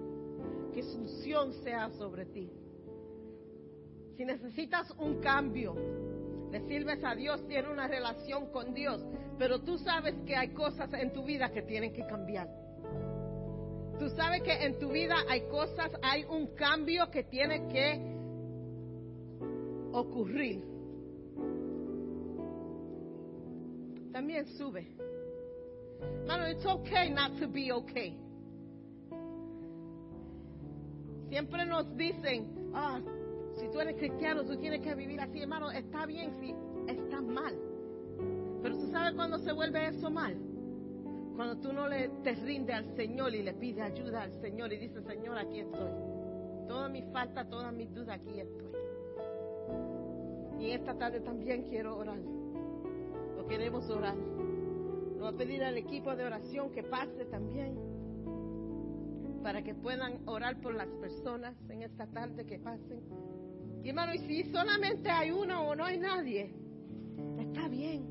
que 0.73 0.83
su 0.83 0.97
unción 0.97 1.53
sea 1.63 1.89
sobre 1.91 2.25
ti. 2.25 2.51
Si 4.17 4.25
necesitas 4.25 4.91
un 4.97 5.21
cambio, 5.21 5.73
le 6.51 6.67
sirves 6.67 7.01
a 7.05 7.15
Dios, 7.15 7.47
tienes 7.47 7.71
una 7.71 7.87
relación 7.87 8.47
con 8.51 8.73
Dios, 8.73 9.05
pero 9.37 9.61
tú 9.61 9.77
sabes 9.77 10.15
que 10.25 10.35
hay 10.35 10.49
cosas 10.49 10.91
en 10.93 11.13
tu 11.13 11.23
vida 11.23 11.49
que 11.53 11.61
tienen 11.61 11.93
que 11.93 12.05
cambiar. 12.05 12.49
Tú 13.99 14.09
sabes 14.09 14.41
que 14.41 14.65
en 14.65 14.77
tu 14.79 14.89
vida 14.89 15.15
hay 15.29 15.47
cosas, 15.47 15.91
hay 16.01 16.25
un 16.25 16.47
cambio 16.55 17.09
que 17.09 17.23
tiene 17.23 17.67
que 17.69 18.16
ocurrir. 19.93 20.61
También 24.11 24.45
sube. 24.57 24.87
Mano, 26.27 26.45
it's 26.47 26.65
okay 26.65 27.09
not 27.09 27.37
to 27.39 27.47
be 27.47 27.71
okay. 27.71 28.17
Siempre 31.29 31.65
nos 31.65 31.95
dicen, 31.97 32.71
ah, 32.73 32.99
si 33.59 33.67
tú 33.69 33.79
eres 33.79 33.95
cristiano, 33.97 34.43
tú 34.45 34.57
tienes 34.57 34.81
que 34.81 34.95
vivir 34.95 35.19
así, 35.19 35.41
hermano. 35.41 35.71
Está 35.71 36.05
bien 36.05 36.31
si 36.39 36.53
está 36.91 37.21
mal. 37.21 37.55
Pero 38.61 38.77
tú 38.77 38.87
sabes 38.91 39.13
cuando 39.13 39.37
se 39.39 39.51
vuelve 39.51 39.87
eso 39.87 40.09
mal. 40.09 40.35
Cuando 41.35 41.57
tú 41.57 41.73
no 41.73 41.87
le 41.87 42.09
te 42.23 42.33
rinde 42.33 42.73
al 42.73 42.95
Señor 42.95 43.35
y 43.35 43.43
le 43.43 43.53
pide 43.53 43.81
ayuda 43.81 44.23
al 44.23 44.33
Señor 44.41 44.73
y 44.73 44.77
dice, 44.77 45.01
Señor, 45.03 45.37
aquí 45.37 45.59
estoy. 45.59 45.91
Toda 46.67 46.89
mi 46.89 47.03
falta, 47.11 47.47
toda 47.47 47.71
mi 47.71 47.85
duda, 47.85 48.15
aquí 48.15 48.39
estoy. 48.39 48.76
Y 50.59 50.71
esta 50.71 50.97
tarde 50.97 51.19
también 51.21 51.63
quiero 51.63 51.97
orar. 51.97 52.19
Lo 53.35 53.45
queremos 53.47 53.89
orar. 53.89 54.15
Lo 54.15 55.25
voy 55.25 55.33
a 55.33 55.37
pedir 55.37 55.63
al 55.63 55.77
equipo 55.77 56.15
de 56.15 56.25
oración 56.25 56.71
que 56.71 56.83
pase 56.83 57.25
también. 57.25 57.77
Para 59.43 59.63
que 59.63 59.73
puedan 59.75 60.27
orar 60.27 60.59
por 60.59 60.73
las 60.73 60.87
personas 60.99 61.55
en 61.69 61.83
esta 61.83 62.07
tarde 62.07 62.45
que 62.45 62.59
pasen. 62.59 63.01
Y 63.83 63.89
hermano, 63.89 64.13
y 64.13 64.19
si 64.19 64.43
solamente 64.51 65.09
hay 65.09 65.31
uno 65.31 65.69
o 65.69 65.75
no 65.75 65.85
hay 65.85 65.97
nadie, 65.97 66.51
está 67.39 67.67
bien. 67.67 68.05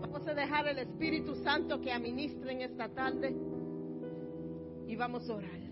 Vamos 0.00 0.28
a 0.28 0.34
dejar 0.34 0.68
el 0.68 0.78
Espíritu 0.78 1.34
Santo 1.36 1.80
que 1.80 1.90
administre 1.90 2.52
en 2.52 2.60
esta 2.60 2.88
tarde 2.88 3.34
y 4.86 4.94
vamos 4.96 5.28
a 5.28 5.34
orar. 5.34 5.63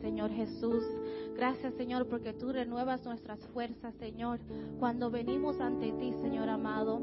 Señor 0.00 0.30
Jesús. 0.30 0.82
Gracias, 1.36 1.74
Señor, 1.74 2.06
porque 2.06 2.32
tú 2.32 2.50
renuevas 2.50 3.04
nuestras 3.04 3.38
fuerzas, 3.48 3.94
Señor, 3.96 4.40
cuando 4.78 5.10
venimos 5.10 5.60
ante 5.60 5.92
ti, 5.92 6.14
Señor 6.22 6.48
amado. 6.48 7.02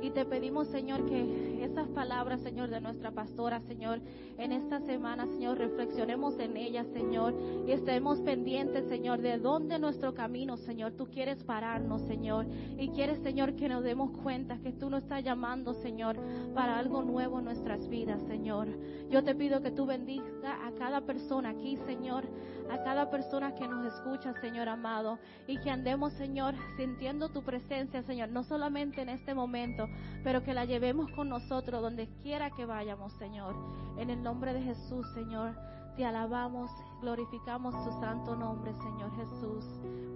Y 0.00 0.10
te 0.10 0.24
pedimos, 0.24 0.68
Señor, 0.68 1.04
que 1.04 1.62
esas 1.62 1.88
palabras, 1.88 2.40
Señor, 2.40 2.70
de 2.70 2.80
nuestra 2.80 3.10
pastora, 3.10 3.60
Señor, 3.60 4.00
en 4.38 4.52
esta 4.52 4.80
semana, 4.80 5.26
Señor, 5.26 5.58
reflexionemos 5.58 6.38
en 6.38 6.56
ellas, 6.56 6.86
Señor, 6.94 7.34
y 7.66 7.72
estemos 7.72 8.20
pendientes, 8.20 8.86
Señor, 8.88 9.20
de 9.20 9.38
dónde 9.38 9.78
nuestro 9.78 10.14
camino, 10.14 10.56
Señor, 10.56 10.92
tú 10.92 11.06
quieres 11.06 11.44
pararnos, 11.44 12.02
Señor, 12.02 12.46
y 12.78 12.88
quieres, 12.88 13.18
Señor, 13.18 13.54
que 13.54 13.68
nos 13.68 13.84
demos 13.84 14.10
cuenta 14.22 14.58
que 14.58 14.72
tú 14.72 14.88
nos 14.88 15.02
estás 15.02 15.22
llamando, 15.22 15.74
Señor, 15.74 16.16
para 16.54 16.78
algo 16.78 17.02
nuevo 17.02 17.38
en 17.38 17.44
nuestras 17.46 17.86
vidas, 17.88 18.22
Señor. 18.28 18.68
Yo 19.10 19.22
te 19.22 19.34
pido 19.34 19.60
que 19.60 19.70
tú 19.70 19.84
bendiga 19.84 20.24
a 20.66 20.72
cada 20.72 21.02
persona 21.02 21.50
aquí, 21.50 21.76
Señor, 21.86 22.24
a 22.70 22.82
cada 22.82 23.10
persona 23.10 23.54
que 23.54 23.68
nos 23.68 23.73
escucha, 23.82 24.32
Señor 24.40 24.68
amado, 24.68 25.18
y 25.46 25.58
que 25.58 25.70
andemos, 25.70 26.12
Señor, 26.14 26.54
sintiendo 26.76 27.28
tu 27.28 27.42
presencia, 27.42 28.02
Señor, 28.02 28.28
no 28.28 28.44
solamente 28.44 29.02
en 29.02 29.08
este 29.08 29.34
momento, 29.34 29.88
pero 30.22 30.42
que 30.42 30.54
la 30.54 30.64
llevemos 30.64 31.10
con 31.12 31.28
nosotros 31.28 31.82
donde 31.82 32.08
quiera 32.22 32.50
que 32.50 32.66
vayamos, 32.66 33.12
Señor. 33.14 33.54
En 33.98 34.10
el 34.10 34.22
nombre 34.22 34.52
de 34.52 34.62
Jesús, 34.62 35.06
Señor, 35.14 35.54
te 35.96 36.04
alabamos, 36.04 36.70
glorificamos 37.00 37.74
tu 37.84 37.90
santo 38.00 38.34
nombre, 38.34 38.72
Señor 38.74 39.14
Jesús. 39.16 39.64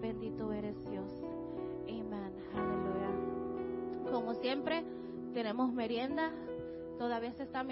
Bendito 0.01 0.53
eres 0.53 0.77
Dios. 0.89 1.11
Amén. 1.85 2.33
Aleluya. 2.55 4.11
Como 4.11 4.35
siempre, 4.35 4.85
tenemos 5.35 5.73
merienda. 5.73 6.31
Todavía 6.99 7.33
se 7.35 7.45
está 7.45 7.63